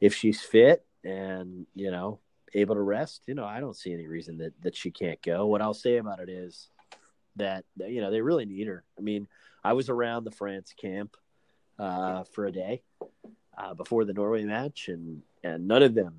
if 0.00 0.14
she's 0.14 0.40
fit 0.40 0.84
and 1.04 1.66
you 1.74 1.90
know 1.90 2.20
able 2.54 2.74
to 2.74 2.80
rest, 2.80 3.22
you 3.26 3.34
know, 3.34 3.44
I 3.44 3.60
don't 3.60 3.76
see 3.76 3.92
any 3.92 4.06
reason 4.06 4.38
that 4.38 4.52
that 4.62 4.76
she 4.76 4.90
can't 4.90 5.22
go. 5.22 5.46
What 5.46 5.62
I'll 5.62 5.74
say 5.74 5.98
about 5.98 6.20
it 6.20 6.28
is 6.28 6.68
that 7.36 7.64
you 7.76 8.00
know 8.00 8.10
they 8.10 8.20
really 8.20 8.46
need 8.46 8.66
her. 8.66 8.84
I 8.98 9.02
mean, 9.02 9.28
I 9.62 9.74
was 9.74 9.88
around 9.88 10.24
the 10.24 10.30
France 10.30 10.74
camp 10.80 11.16
uh, 11.78 12.24
for 12.24 12.46
a 12.46 12.52
day 12.52 12.82
uh, 13.56 13.74
before 13.74 14.04
the 14.04 14.12
Norway 14.12 14.44
match, 14.44 14.88
and 14.88 15.22
and 15.42 15.66
none 15.66 15.82
of 15.82 15.94
them, 15.94 16.14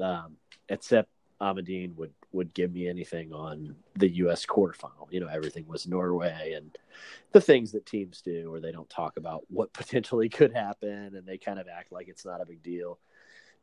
um, 0.00 0.36
except 0.68 1.08
Amandine, 1.40 1.94
would 1.96 2.12
would 2.32 2.52
give 2.52 2.72
me 2.72 2.88
anything 2.88 3.32
on 3.32 3.74
the 3.96 4.08
U.S. 4.16 4.44
quarterfinal. 4.44 5.10
You 5.10 5.20
know, 5.20 5.28
everything 5.28 5.66
was 5.66 5.86
Norway 5.86 6.52
and 6.54 6.76
the 7.32 7.40
things 7.40 7.72
that 7.72 7.86
teams 7.86 8.20
do, 8.20 8.50
where 8.50 8.60
they 8.60 8.72
don't 8.72 8.90
talk 8.90 9.16
about 9.16 9.44
what 9.48 9.72
potentially 9.72 10.28
could 10.28 10.52
happen 10.52 11.16
and 11.16 11.26
they 11.26 11.38
kind 11.38 11.58
of 11.58 11.68
act 11.68 11.92
like 11.92 12.08
it's 12.08 12.24
not 12.24 12.40
a 12.40 12.46
big 12.46 12.62
deal. 12.62 12.98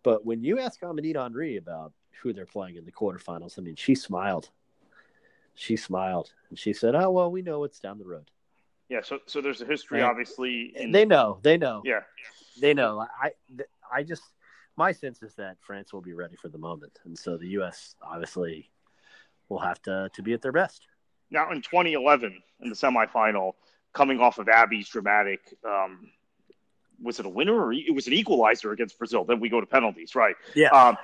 But 0.03 0.25
when 0.25 0.43
you 0.43 0.59
ask 0.59 0.81
Amandine 0.81 1.21
Henry 1.21 1.57
about 1.57 1.91
who 2.21 2.33
they're 2.33 2.45
playing 2.45 2.75
in 2.75 2.85
the 2.85 2.91
quarterfinals, 2.91 3.57
I 3.57 3.61
mean, 3.61 3.75
she 3.75 3.95
smiled. 3.95 4.49
She 5.55 5.77
smiled 5.77 6.31
and 6.49 6.59
she 6.59 6.73
said, 6.73 6.95
"Oh 6.95 7.11
well, 7.11 7.31
we 7.31 7.41
know 7.41 7.63
it's 7.63 7.79
down 7.79 7.97
the 7.97 8.05
road." 8.05 8.29
Yeah, 8.89 9.01
so 9.01 9.19
so 9.25 9.41
there's 9.41 9.61
a 9.61 9.65
history, 9.65 10.01
obviously. 10.01 10.73
In... 10.75 10.91
They 10.91 11.05
know, 11.05 11.39
they 11.41 11.57
know. 11.57 11.81
Yeah, 11.85 12.01
they 12.59 12.73
know. 12.73 12.99
I 12.99 13.31
I 13.91 14.03
just 14.03 14.21
my 14.77 14.91
sense 14.91 15.21
is 15.23 15.33
that 15.35 15.57
France 15.61 15.93
will 15.93 16.01
be 16.01 16.13
ready 16.13 16.35
for 16.35 16.49
the 16.49 16.57
moment, 16.57 16.99
and 17.05 17.17
so 17.17 17.37
the 17.37 17.47
U.S. 17.49 17.95
obviously 18.01 18.69
will 19.49 19.59
have 19.59 19.81
to 19.83 20.09
to 20.13 20.21
be 20.21 20.33
at 20.33 20.41
their 20.41 20.51
best. 20.51 20.87
Now, 21.31 21.51
in 21.51 21.61
2011, 21.61 22.41
in 22.61 22.69
the 22.69 22.75
semifinal, 22.75 23.53
coming 23.93 24.19
off 24.19 24.37
of 24.37 24.47
Abby's 24.47 24.87
dramatic, 24.89 25.41
um, 25.67 26.11
was 27.01 27.19
it 27.19 27.25
a 27.25 27.29
winner 27.29 27.55
or 27.55 27.73
it 27.73 27.93
was 27.93 28.07
an 28.07 28.13
equalizer 28.13 28.71
against 28.71 28.97
Brazil? 28.97 29.23
Then 29.23 29.39
we 29.39 29.49
go 29.49 29.59
to 29.59 29.65
penalties, 29.65 30.15
right? 30.15 30.35
Yeah. 30.53 30.69
Um, 30.69 30.97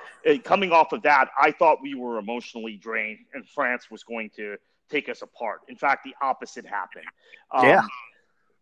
coming 0.44 0.72
off 0.72 0.92
of 0.92 1.02
that, 1.02 1.28
I 1.40 1.50
thought 1.50 1.78
we 1.82 1.94
were 1.94 2.18
emotionally 2.18 2.76
drained, 2.76 3.18
and 3.34 3.46
France 3.48 3.90
was 3.90 4.04
going 4.04 4.30
to 4.36 4.56
take 4.90 5.08
us 5.08 5.22
apart. 5.22 5.60
In 5.68 5.76
fact, 5.76 6.04
the 6.04 6.14
opposite 6.22 6.66
happened. 6.66 7.06
Um, 7.50 7.66
yeah. 7.66 7.82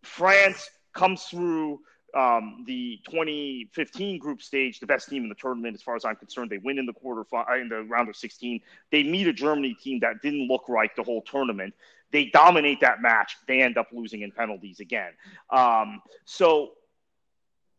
France 0.03 0.70
comes 0.94 1.25
through 1.25 1.81
um, 2.14 2.64
the 2.66 3.01
2015 3.05 4.18
group 4.18 4.42
stage, 4.42 4.81
the 4.81 4.87
best 4.87 5.09
team 5.09 5.23
in 5.23 5.29
the 5.29 5.35
tournament, 5.35 5.75
as 5.75 5.83
far 5.83 5.96
as 5.96 6.05
I'm 6.05 6.16
concerned. 6.16 6.51
They 6.51 6.59
win 6.59 6.79
in 6.79 6.87
the 6.87 6.92
quarter 6.92 7.25
in 7.61 7.68
the 7.68 7.83
round 7.83 8.09
of 8.09 8.16
16. 8.16 8.61
They 8.90 9.03
meet 9.03 9.27
a 9.27 9.33
Germany 9.33 9.75
team 9.75 10.01
that 10.01 10.23
didn't 10.23 10.49
look 10.49 10.68
right 10.68 10.90
the 10.96 11.03
whole 11.03 11.23
tournament. 11.23 11.75
They 12.12 12.27
dominate 12.27 12.81
that 12.81 13.01
match. 13.01 13.37
They 13.46 13.62
end 13.62 13.79
up 13.79 13.88
losing 13.92 14.23
in 14.23 14.33
penalties 14.33 14.81
again. 14.81 15.12
Um, 15.51 16.03
so, 16.25 16.73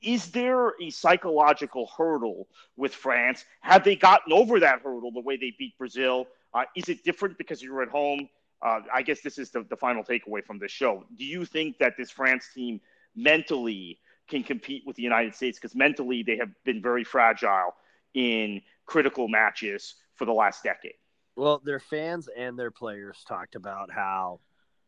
is 0.01 0.31
there 0.31 0.69
a 0.81 0.89
psychological 0.89 1.87
hurdle 1.95 2.47
with 2.75 2.93
France? 2.93 3.45
Have 3.59 3.83
they 3.83 3.95
gotten 3.95 4.33
over 4.33 4.59
that 4.59 4.81
hurdle 4.81 5.11
the 5.11 5.21
way 5.21 5.37
they 5.37 5.53
beat 5.59 5.77
Brazil? 5.77 6.27
Uh, 6.53 6.63
is 6.75 6.89
it 6.89 7.03
different 7.03 7.37
because 7.37 7.61
you're 7.61 7.83
at 7.83 7.89
home? 7.89 8.27
Uh, 8.63 8.79
I 8.93 9.01
guess 9.01 9.21
this 9.21 9.37
is 9.37 9.51
the, 9.51 9.63
the 9.69 9.75
final 9.75 10.03
takeaway 10.03 10.43
from 10.43 10.59
this 10.59 10.71
show. 10.71 11.03
Do 11.17 11.25
you 11.25 11.45
think 11.45 11.77
that 11.79 11.97
this 11.97 12.09
France 12.09 12.47
team 12.53 12.79
mentally 13.15 13.99
can 14.27 14.43
compete 14.43 14.83
with 14.85 14.95
the 14.95 15.03
United 15.03 15.35
States 15.35 15.59
because 15.59 15.75
mentally 15.75 16.23
they 16.23 16.37
have 16.37 16.49
been 16.63 16.81
very 16.81 17.03
fragile 17.03 17.75
in 18.13 18.61
critical 18.85 19.27
matches 19.27 19.95
for 20.15 20.25
the 20.25 20.33
last 20.33 20.63
decade. 20.63 20.93
Well, 21.35 21.61
their 21.63 21.79
fans 21.79 22.29
and 22.35 22.57
their 22.57 22.71
players 22.71 23.23
talked 23.27 23.55
about 23.55 23.91
how, 23.91 24.39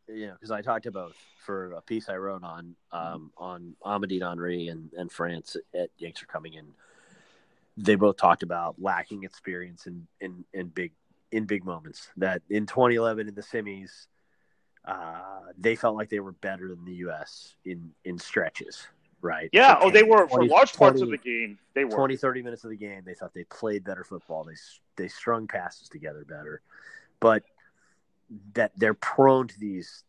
you 0.08 0.26
know, 0.28 0.34
because 0.34 0.50
I 0.50 0.62
talked 0.62 0.84
to 0.84 0.92
both 0.92 1.16
for 1.44 1.72
a 1.72 1.80
piece 1.80 2.08
I 2.08 2.16
wrote 2.16 2.44
on 2.44 2.76
um, 2.92 3.32
on 3.36 3.76
Amandine 3.84 4.28
Henry 4.28 4.68
and, 4.68 4.90
and 4.96 5.10
France 5.10 5.56
at 5.74 5.90
Yanks 5.98 6.22
are 6.22 6.26
coming 6.26 6.54
in. 6.54 6.66
They 7.76 7.96
both 7.96 8.16
talked 8.16 8.42
about 8.42 8.76
lacking 8.78 9.24
experience 9.24 9.86
in, 9.86 10.06
in, 10.20 10.44
in 10.52 10.68
big 10.68 10.92
in 11.32 11.44
big 11.44 11.64
moments. 11.64 12.08
That 12.18 12.42
in 12.50 12.66
2011 12.66 13.28
in 13.28 13.34
the 13.34 13.42
semis, 13.42 14.06
uh, 14.84 15.40
they 15.58 15.74
felt 15.74 15.96
like 15.96 16.10
they 16.10 16.20
were 16.20 16.32
better 16.32 16.68
than 16.68 16.84
the 16.84 16.94
U.S. 16.96 17.56
in 17.64 17.90
in 18.04 18.18
stretches 18.18 18.86
right? 19.24 19.48
Yeah. 19.52 19.78
oh, 19.80 19.90
they 19.90 20.02
were 20.02 20.26
20, 20.26 20.28
for 20.28 20.44
large 20.44 20.72
20, 20.72 20.78
parts 20.78 21.02
of 21.02 21.10
the 21.10 21.18
game. 21.18 21.58
They 21.74 21.84
were 21.84 21.96
20, 21.96 22.16
30 22.16 22.42
minutes 22.42 22.62
of 22.64 22.70
the 22.70 22.76
game. 22.76 23.02
They 23.04 23.14
thought 23.14 23.34
they 23.34 23.44
played 23.44 23.82
better 23.82 24.04
football. 24.04 24.44
They 24.44 24.54
they 24.96 25.08
strung 25.08 25.48
passes 25.48 25.88
together 25.88 26.24
better, 26.28 26.60
but 27.18 27.42
that 28.54 28.72
they're 28.76 28.94
prone 28.94 29.48
to 29.48 29.58
these 29.58 30.04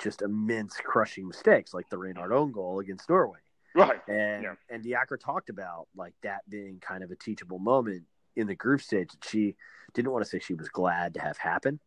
just 0.00 0.22
immense 0.22 0.76
crushing 0.76 1.26
mistakes, 1.28 1.74
like 1.74 1.90
the 1.90 1.98
Renard 1.98 2.32
own 2.32 2.52
goal 2.52 2.78
against 2.78 3.10
Norway. 3.10 3.40
Right. 3.74 4.00
And 4.08 4.44
yeah. 4.44 4.54
and 4.70 4.82
Diacre 4.82 5.18
talked 5.18 5.50
about 5.50 5.88
like 5.96 6.14
that 6.22 6.48
being 6.48 6.78
kind 6.80 7.04
of 7.04 7.10
a 7.10 7.16
teachable 7.16 7.58
moment 7.58 8.04
in 8.36 8.46
the 8.46 8.54
group 8.54 8.80
stage. 8.80 9.10
She 9.28 9.56
didn't 9.92 10.12
want 10.12 10.24
to 10.24 10.30
say 10.30 10.38
she 10.38 10.54
was 10.54 10.68
glad 10.68 11.14
to 11.14 11.20
have 11.20 11.36
happen, 11.36 11.80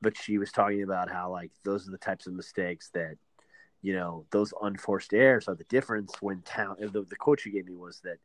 but 0.00 0.16
she 0.16 0.38
was 0.38 0.50
talking 0.50 0.82
about 0.82 1.10
how 1.10 1.30
like 1.30 1.52
those 1.64 1.86
are 1.86 1.90
the 1.90 1.98
types 1.98 2.26
of 2.26 2.32
mistakes 2.32 2.90
that 2.94 3.16
you 3.86 3.92
know 3.92 4.24
those 4.32 4.52
unforced 4.62 5.14
errors 5.14 5.46
are 5.46 5.54
the 5.54 5.64
difference 5.64 6.12
when 6.20 6.40
talent 6.42 6.80
the, 6.92 7.02
the 7.02 7.14
quote 7.14 7.44
you 7.44 7.52
gave 7.52 7.66
me 7.66 7.76
was 7.76 8.00
that 8.00 8.18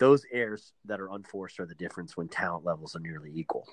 those 0.00 0.26
errors 0.32 0.72
that 0.84 1.00
are 1.00 1.08
unforced 1.12 1.60
are 1.60 1.66
the 1.66 1.74
difference 1.76 2.16
when 2.16 2.26
talent 2.26 2.64
levels 2.64 2.96
are 2.96 3.00
nearly 3.00 3.30
equal 3.32 3.64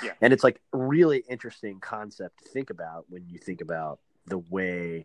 yeah. 0.00 0.12
and 0.20 0.32
it's 0.32 0.44
like 0.44 0.60
a 0.72 0.78
really 0.78 1.24
interesting 1.28 1.80
concept 1.80 2.38
to 2.38 2.48
think 2.50 2.70
about 2.70 3.04
when 3.08 3.26
you 3.28 3.36
think 3.36 3.60
about 3.60 3.98
the 4.26 4.38
way 4.38 5.04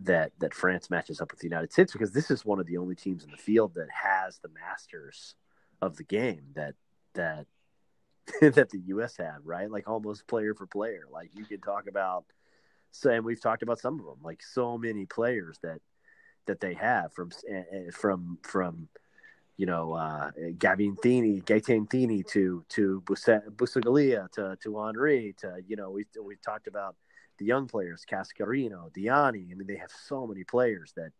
that 0.00 0.32
that 0.38 0.52
France 0.52 0.90
matches 0.90 1.18
up 1.18 1.30
with 1.30 1.40
the 1.40 1.46
United 1.46 1.72
States 1.72 1.94
because 1.94 2.12
this 2.12 2.30
is 2.30 2.44
one 2.44 2.60
of 2.60 2.66
the 2.66 2.76
only 2.76 2.94
teams 2.94 3.24
in 3.24 3.30
the 3.30 3.36
field 3.38 3.72
that 3.74 3.88
has 3.90 4.38
the 4.38 4.48
masters 4.48 5.34
of 5.80 5.96
the 5.96 6.04
game 6.04 6.42
that 6.54 6.74
that 7.14 7.46
that 8.40 8.68
the 8.68 8.80
US 8.86 9.16
had, 9.16 9.38
right? 9.44 9.70
Like 9.70 9.88
almost 9.88 10.26
player 10.26 10.54
for 10.54 10.66
player. 10.66 11.04
Like 11.10 11.30
you 11.34 11.44
could 11.44 11.62
talk 11.62 11.86
about 11.88 12.24
so, 12.92 13.10
and 13.10 13.24
we've 13.24 13.40
talked 13.40 13.62
about 13.62 13.80
some 13.80 13.98
of 13.98 14.06
them, 14.06 14.18
like 14.22 14.42
so 14.42 14.78
many 14.78 15.06
players 15.06 15.58
that 15.62 15.80
that 16.46 16.60
they 16.60 16.74
have 16.74 17.12
from 17.12 17.30
from 17.92 18.38
from 18.42 18.88
you 19.56 19.66
know 19.66 19.94
uh, 19.94 20.30
Gavin 20.58 20.96
Thiney, 20.96 21.42
Gaëtane 21.42 21.88
Thiney 21.88 22.26
to 22.28 22.64
to 22.68 23.02
Bussaglia 23.06 24.30
to 24.32 24.56
to 24.62 24.84
Henry 24.84 25.34
to 25.38 25.56
you 25.66 25.76
know 25.76 25.90
we 25.90 26.04
we 26.22 26.36
talked 26.36 26.66
about 26.66 26.94
the 27.38 27.46
young 27.46 27.66
players 27.66 28.04
Cascarino, 28.08 28.92
Diani. 28.92 29.50
I 29.50 29.54
mean 29.54 29.66
they 29.66 29.76
have 29.76 29.90
so 30.06 30.26
many 30.26 30.44
players 30.44 30.92
that 30.96 31.12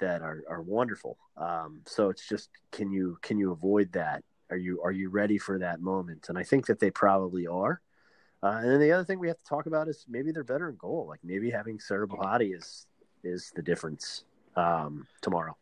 that 0.00 0.22
are 0.22 0.42
are 0.48 0.62
wonderful. 0.62 1.18
Um, 1.36 1.82
so 1.86 2.08
it's 2.08 2.28
just 2.28 2.50
can 2.72 2.90
you 2.90 3.18
can 3.22 3.38
you 3.38 3.52
avoid 3.52 3.92
that? 3.92 4.24
Are 4.50 4.56
you 4.56 4.80
are 4.82 4.92
you 4.92 5.08
ready 5.08 5.38
for 5.38 5.58
that 5.60 5.80
moment? 5.80 6.26
And 6.28 6.36
I 6.36 6.42
think 6.42 6.66
that 6.66 6.80
they 6.80 6.90
probably 6.90 7.46
are. 7.46 7.80
Uh, 8.44 8.58
and 8.58 8.70
then 8.70 8.80
the 8.80 8.92
other 8.92 9.04
thing 9.04 9.18
we 9.18 9.26
have 9.26 9.38
to 9.38 9.44
talk 9.44 9.64
about 9.64 9.88
is 9.88 10.04
maybe 10.06 10.30
they're 10.30 10.44
better 10.44 10.68
in 10.68 10.76
goal. 10.76 11.06
Like 11.08 11.20
maybe 11.24 11.50
having 11.50 11.80
Sarah 11.80 12.06
Bouhaddi 12.06 12.54
is 12.54 12.86
is 13.22 13.50
the 13.56 13.62
difference 13.62 14.24
um, 14.54 15.06
tomorrow. 15.22 15.56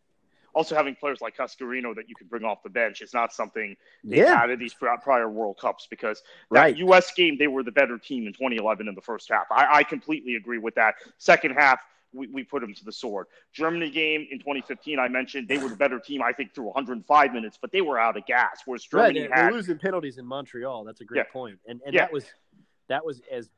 Also, 0.54 0.74
having 0.74 0.94
players 0.96 1.20
like 1.20 1.36
Cascarino 1.36 1.94
that 1.94 2.08
you 2.08 2.14
can 2.14 2.26
bring 2.26 2.44
off 2.44 2.62
the 2.62 2.68
bench 2.68 3.00
is 3.00 3.14
not 3.14 3.32
something 3.32 3.74
they 4.04 4.18
yeah. 4.18 4.38
had 4.38 4.50
in 4.50 4.58
these 4.58 4.74
prior 4.74 5.30
World 5.30 5.58
Cups 5.58 5.86
because 5.88 6.22
that 6.50 6.60
right. 6.60 6.76
U.S. 6.78 7.12
game 7.14 7.38
they 7.38 7.46
were 7.46 7.62
the 7.62 7.72
better 7.72 7.96
team 7.98 8.26
in 8.26 8.32
2011 8.32 8.88
in 8.88 8.94
the 8.94 9.00
first 9.00 9.30
half. 9.30 9.46
I, 9.50 9.78
I 9.78 9.84
completely 9.84 10.34
agree 10.34 10.58
with 10.58 10.74
that. 10.74 10.96
Second 11.16 11.52
half, 11.52 11.78
we, 12.12 12.26
we 12.26 12.44
put 12.44 12.60
them 12.60 12.74
to 12.74 12.84
the 12.84 12.92
sword. 12.92 13.28
Germany 13.54 13.90
game 13.90 14.26
in 14.30 14.40
2015, 14.40 14.98
I 14.98 15.08
mentioned 15.08 15.48
they 15.48 15.56
were 15.56 15.70
the 15.70 15.76
better 15.76 15.98
team, 15.98 16.20
I 16.20 16.32
think, 16.32 16.54
through 16.54 16.66
105 16.66 17.32
minutes, 17.32 17.58
but 17.58 17.72
they 17.72 17.80
were 17.80 17.98
out 17.98 18.18
of 18.18 18.26
gas. 18.26 18.60
Whereas 18.66 18.84
Germany 18.84 19.22
right, 19.28 19.32
had 19.32 19.52
losing 19.54 19.78
penalties 19.78 20.18
in 20.18 20.26
Montreal. 20.26 20.84
That's 20.84 21.00
a 21.00 21.04
great 21.04 21.18
yeah. 21.18 21.32
point. 21.32 21.60
And 21.66 21.80
and 21.86 21.94
yeah. 21.94 22.02
that 22.02 22.12
was 22.12 22.26
that 22.92 23.06
was 23.06 23.22
as 23.30 23.48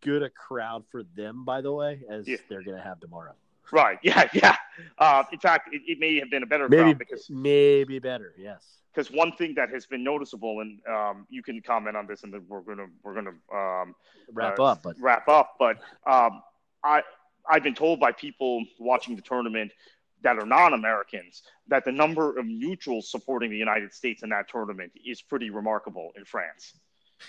good 0.00 0.22
a 0.22 0.30
crowd 0.30 0.84
for 0.90 1.02
them, 1.02 1.44
by 1.44 1.60
the 1.60 1.72
way, 1.72 2.00
as 2.08 2.28
yeah. 2.28 2.36
they're 2.48 2.62
going 2.62 2.76
to 2.76 2.82
have 2.82 3.00
tomorrow. 3.00 3.34
Right. 3.72 3.98
Yeah. 4.02 4.28
Yeah. 4.32 4.56
Uh, 4.98 5.24
in 5.32 5.38
fact, 5.38 5.70
it, 5.72 5.82
it, 5.86 5.98
may 5.98 6.18
have 6.18 6.30
been 6.30 6.42
a 6.42 6.46
better 6.46 6.68
maybe 6.68 6.92
because 6.92 7.30
maybe 7.30 7.98
better. 7.98 8.34
Yes. 8.36 8.62
Because 8.94 9.10
one 9.10 9.32
thing 9.32 9.54
that 9.54 9.70
has 9.70 9.86
been 9.86 10.04
noticeable, 10.04 10.60
and 10.60 10.80
um, 10.86 11.26
you 11.30 11.42
can 11.42 11.62
comment 11.62 11.96
on 11.96 12.06
this, 12.06 12.22
and 12.22 12.32
then 12.32 12.44
we're 12.46 12.60
gonna 12.60 12.86
we're 13.02 13.14
gonna 13.14 13.32
um, 13.52 13.94
wrap 14.32 14.58
uh, 14.58 14.64
up. 14.64 14.82
But 14.82 14.96
wrap 15.00 15.28
up. 15.28 15.54
But 15.58 15.78
um, 16.06 16.42
I 16.84 17.02
I've 17.48 17.62
been 17.62 17.74
told 17.74 18.00
by 18.00 18.12
people 18.12 18.64
watching 18.78 19.16
the 19.16 19.22
tournament 19.22 19.72
that 20.22 20.38
are 20.38 20.44
non-Americans 20.46 21.42
that 21.68 21.86
the 21.86 21.92
number 21.92 22.38
of 22.38 22.44
neutrals 22.44 23.10
supporting 23.10 23.50
the 23.50 23.56
United 23.56 23.94
States 23.94 24.22
in 24.22 24.28
that 24.28 24.48
tournament 24.48 24.92
is 25.06 25.22
pretty 25.22 25.48
remarkable 25.48 26.12
in 26.16 26.24
France. 26.26 26.74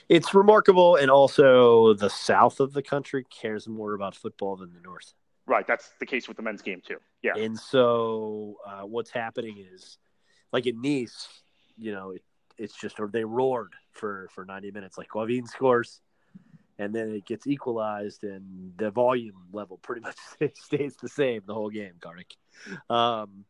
It's 0.09 0.33
remarkable, 0.33 0.95
and 0.95 1.09
also 1.09 1.93
the 1.93 2.09
south 2.09 2.59
of 2.59 2.73
the 2.73 2.81
country 2.81 3.25
cares 3.25 3.67
more 3.67 3.93
about 3.93 4.15
football 4.15 4.55
than 4.55 4.73
the 4.73 4.81
north. 4.81 5.13
Right, 5.45 5.65
that's 5.65 5.91
the 5.99 6.05
case 6.05 6.27
with 6.27 6.37
the 6.37 6.43
men's 6.43 6.61
game 6.61 6.81
too. 6.85 6.97
Yeah, 7.21 7.35
and 7.35 7.57
so 7.57 8.57
uh, 8.65 8.81
what's 8.81 9.11
happening 9.11 9.65
is, 9.73 9.97
like 10.51 10.67
in 10.67 10.81
Nice, 10.81 11.27
you 11.77 11.93
know, 11.93 12.11
it, 12.11 12.23
it's 12.57 12.75
just 12.75 12.99
or 12.99 13.07
they 13.07 13.23
roared 13.23 13.73
for 13.93 14.27
for 14.33 14.45
ninety 14.45 14.71
minutes. 14.71 14.97
Like 14.97 15.09
Gauvin 15.09 15.47
scores, 15.47 16.01
and 16.77 16.93
then 16.93 17.09
it 17.11 17.25
gets 17.25 17.47
equalized, 17.47 18.23
and 18.23 18.73
the 18.77 18.91
volume 18.91 19.47
level 19.51 19.77
pretty 19.77 20.01
much 20.01 20.17
stays 20.55 20.95
the 21.01 21.09
same 21.09 21.41
the 21.45 21.53
whole 21.53 21.69
game. 21.69 21.93
Kartik, 21.99 22.35
um, 22.89 23.45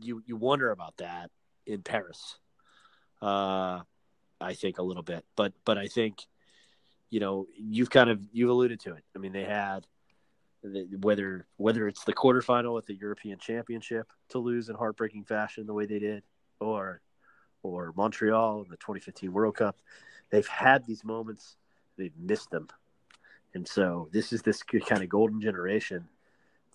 you 0.00 0.22
you 0.26 0.36
wonder 0.36 0.70
about 0.70 0.96
that 0.98 1.30
in 1.66 1.82
Paris. 1.82 2.38
Uh, 3.20 3.80
I 4.40 4.54
think 4.54 4.78
a 4.78 4.82
little 4.82 5.02
bit, 5.02 5.24
but 5.36 5.52
but 5.64 5.78
I 5.78 5.88
think 5.88 6.26
you 7.10 7.20
know 7.20 7.46
you've 7.56 7.90
kind 7.90 8.10
of 8.10 8.20
you've 8.32 8.50
alluded 8.50 8.80
to 8.80 8.94
it. 8.94 9.04
I 9.14 9.18
mean, 9.18 9.32
they 9.32 9.44
had 9.44 9.86
whether 11.00 11.46
whether 11.56 11.88
it's 11.88 12.04
the 12.04 12.12
quarterfinal 12.12 12.78
at 12.78 12.86
the 12.86 12.94
European 12.94 13.38
Championship 13.38 14.12
to 14.30 14.38
lose 14.38 14.68
in 14.68 14.76
heartbreaking 14.76 15.24
fashion 15.24 15.66
the 15.66 15.74
way 15.74 15.86
they 15.86 15.98
did, 15.98 16.22
or 16.60 17.00
or 17.62 17.92
Montreal 17.96 18.62
in 18.62 18.70
the 18.70 18.76
2015 18.76 19.32
World 19.32 19.56
Cup. 19.56 19.76
They've 20.30 20.46
had 20.46 20.86
these 20.86 21.04
moments, 21.04 21.56
they've 21.96 22.16
missed 22.16 22.50
them. 22.50 22.68
And 23.54 23.66
so 23.66 24.08
this 24.12 24.32
is 24.32 24.42
this 24.42 24.62
kind 24.62 25.02
of 25.02 25.08
golden 25.08 25.40
generation. 25.40 26.08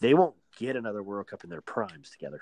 They 0.02 0.14
won't 0.14 0.36
get 0.58 0.76
another 0.76 1.02
World 1.02 1.28
Cup 1.28 1.44
in 1.44 1.50
their 1.50 1.62
primes 1.62 2.10
together. 2.10 2.42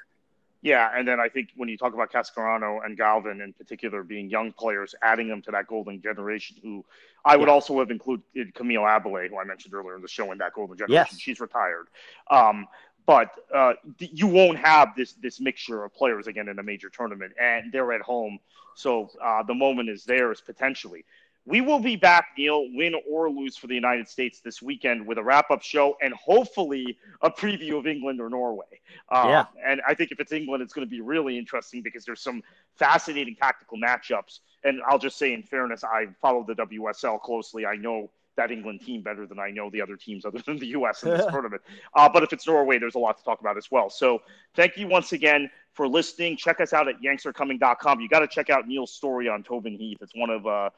Yeah, 0.63 0.89
and 0.95 1.06
then 1.06 1.19
I 1.19 1.28
think 1.28 1.49
when 1.58 1.67
you 1.67 1.78
talk 1.78 1.93
about 1.93 2.10
Cascarino 2.10 2.80
and 2.86 2.97
Gauvin 2.97 3.43
in 3.43 3.52
particular 3.52 4.02
being 4.02 4.30
young 4.30 4.54
players, 4.54 4.95
adding 5.02 5.28
them 5.28 5.41
to 5.41 5.52
that 5.52 5.67
golden 5.67 6.02
generation, 6.02 6.56
who 6.63 6.86
I 7.26 7.36
would 7.36 7.49
yeah. 7.49 7.54
also 7.54 7.80
have 7.80 7.91
included 7.91 8.56
Camille 8.56 8.88
Abily, 8.88 9.28
who 9.28 9.38
I 9.38 9.43
mentioned 9.43 9.73
earlier 9.73 9.97
in 9.97 10.02
the 10.02 10.08
show, 10.08 10.32
in 10.32 10.38
that 10.38 10.54
golden 10.54 10.78
generation. 10.78 11.08
Yes. 11.12 11.19
She's 11.19 11.41
retired. 11.41 11.88
Um, 12.32 12.67
but 13.06 13.32
uh, 13.54 13.73
you 13.99 14.28
won't 14.28 14.58
have 14.58 14.95
this 14.95 15.12
this 15.21 15.41
mixture 15.41 15.84
of 15.84 15.93
players 15.93 16.28
again 16.28 16.47
in 16.47 16.58
a 16.58 16.63
major 16.63 16.89
tournament, 16.89 17.34
and 17.38 17.69
they're 17.73 17.91
at 17.91 18.02
home, 18.02 18.39
so 18.76 19.10
uh, 19.21 19.43
the 19.43 19.54
moment 19.54 19.89
is 19.89 20.06
theirs 20.06 20.39
potentially. 20.39 21.04
We 21.45 21.60
will 21.60 21.79
be 21.79 21.97
back, 21.97 22.29
Neil, 22.38 22.65
win 22.73 22.95
or 23.10 23.29
lose 23.29 23.58
for 23.58 23.67
the 23.67 23.75
United 23.75 24.08
States 24.08 24.39
this 24.39 24.62
weekend 24.62 25.06
with 25.06 25.17
a 25.17 25.23
wrap 25.23 25.51
up 25.51 25.62
show 25.62 25.97
and 26.01 26.13
hopefully 26.13 26.97
a 27.21 27.29
preview 27.29 27.77
of 27.77 27.86
England 27.86 28.21
or 28.21 28.29
Norway. 28.29 28.79
Uh, 29.10 29.25
yeah. 29.27 29.45
And 29.65 29.82
I 29.86 29.93
think 29.93 30.12
if 30.12 30.21
it's 30.21 30.32
England, 30.32 30.63
it's 30.63 30.73
going 30.73 30.88
to 30.88 30.89
be 30.89 31.01
really 31.01 31.38
interesting 31.38 31.82
because 31.82 32.06
there's 32.06 32.21
some 32.21 32.41
fascinating 32.77 33.36
tactical 33.36 33.77
matchups. 33.77 34.39
And 34.63 34.82
I'll 34.88 34.99
just 34.99 35.17
say, 35.17 35.34
in 35.34 35.43
fairness, 35.43 35.84
I 35.84 36.08
follow 36.21 36.45
the 36.47 36.56
WSL 36.56 37.19
closely. 37.21 37.65
I 37.65 37.75
know 37.75 38.10
that 38.36 38.51
England 38.51 38.82
team 38.82 39.01
better 39.01 39.27
than 39.27 39.38
I 39.38 39.51
know 39.51 39.69
the 39.69 39.82
other 39.82 39.95
teams 39.95 40.25
other 40.25 40.39
than 40.39 40.58
the 40.58 40.67
U.S. 40.67 41.03
in 41.03 41.12
this 41.12 41.25
tournament. 41.29 41.62
Uh, 41.93 42.10
but 42.10 42.23
if 42.23 42.34
it's 42.34 42.47
Norway, 42.47 42.79
there's 42.79 42.95
a 42.95 42.99
lot 42.99 43.17
to 43.17 43.23
talk 43.23 43.41
about 43.41 43.58
as 43.58 43.69
well. 43.69 43.89
So 43.89 44.21
thank 44.56 44.77
you 44.77 44.88
once 44.88 45.12
again 45.12 45.49
for 45.73 45.88
listening. 45.88 46.38
Check 46.38 46.62
us 46.62 46.73
out 46.73 46.88
at 46.88 47.01
yanksarecoming.com. 47.01 47.99
You 47.99 48.10
got 48.10 48.19
to 48.19 48.27
check 48.27 48.49
out 48.49 48.67
Neil's 48.67 48.93
story 48.93 49.27
on 49.27 49.43
Tobin 49.43 49.75
Heath. 49.75 49.97
It's 50.01 50.15
one 50.15 50.29
of 50.29 50.47
uh, 50.47 50.69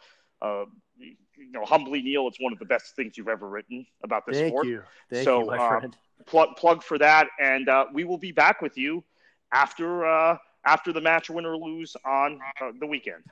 uh, 0.42 0.66
you 0.98 1.52
know, 1.52 1.66
humbly, 1.66 2.02
Neil, 2.02 2.28
it's 2.28 2.40
one 2.40 2.54
of 2.54 2.60
the 2.60 2.66
best 2.66 2.96
things 2.96 3.18
you've 3.18 3.28
ever 3.28 3.48
written 3.48 3.86
about 4.04 4.26
this 4.26 4.38
Thank 4.38 4.50
sport. 4.50 4.68
You. 4.68 4.82
Thank 5.10 5.26
so, 5.26 5.40
you, 5.42 5.46
my 5.48 5.58
uh, 5.58 5.80
friend. 5.80 5.98
plug 6.26 6.56
plug 6.56 6.84
for 6.84 6.98
that, 6.98 7.28
and 7.40 7.68
uh, 7.70 7.86
we 7.94 8.04
will 8.04 8.18
be 8.18 8.32
back 8.32 8.62
with 8.62 8.78
you 8.78 9.04
after 9.52 10.06
uh, 10.06 10.38
after 10.66 10.92
the 10.92 11.02
match, 11.02 11.30
win 11.30 11.46
or 11.46 11.58
lose 11.58 11.96
on 12.06 12.40
uh, 12.62 12.72
the 12.80 12.88
weekend. 12.88 13.24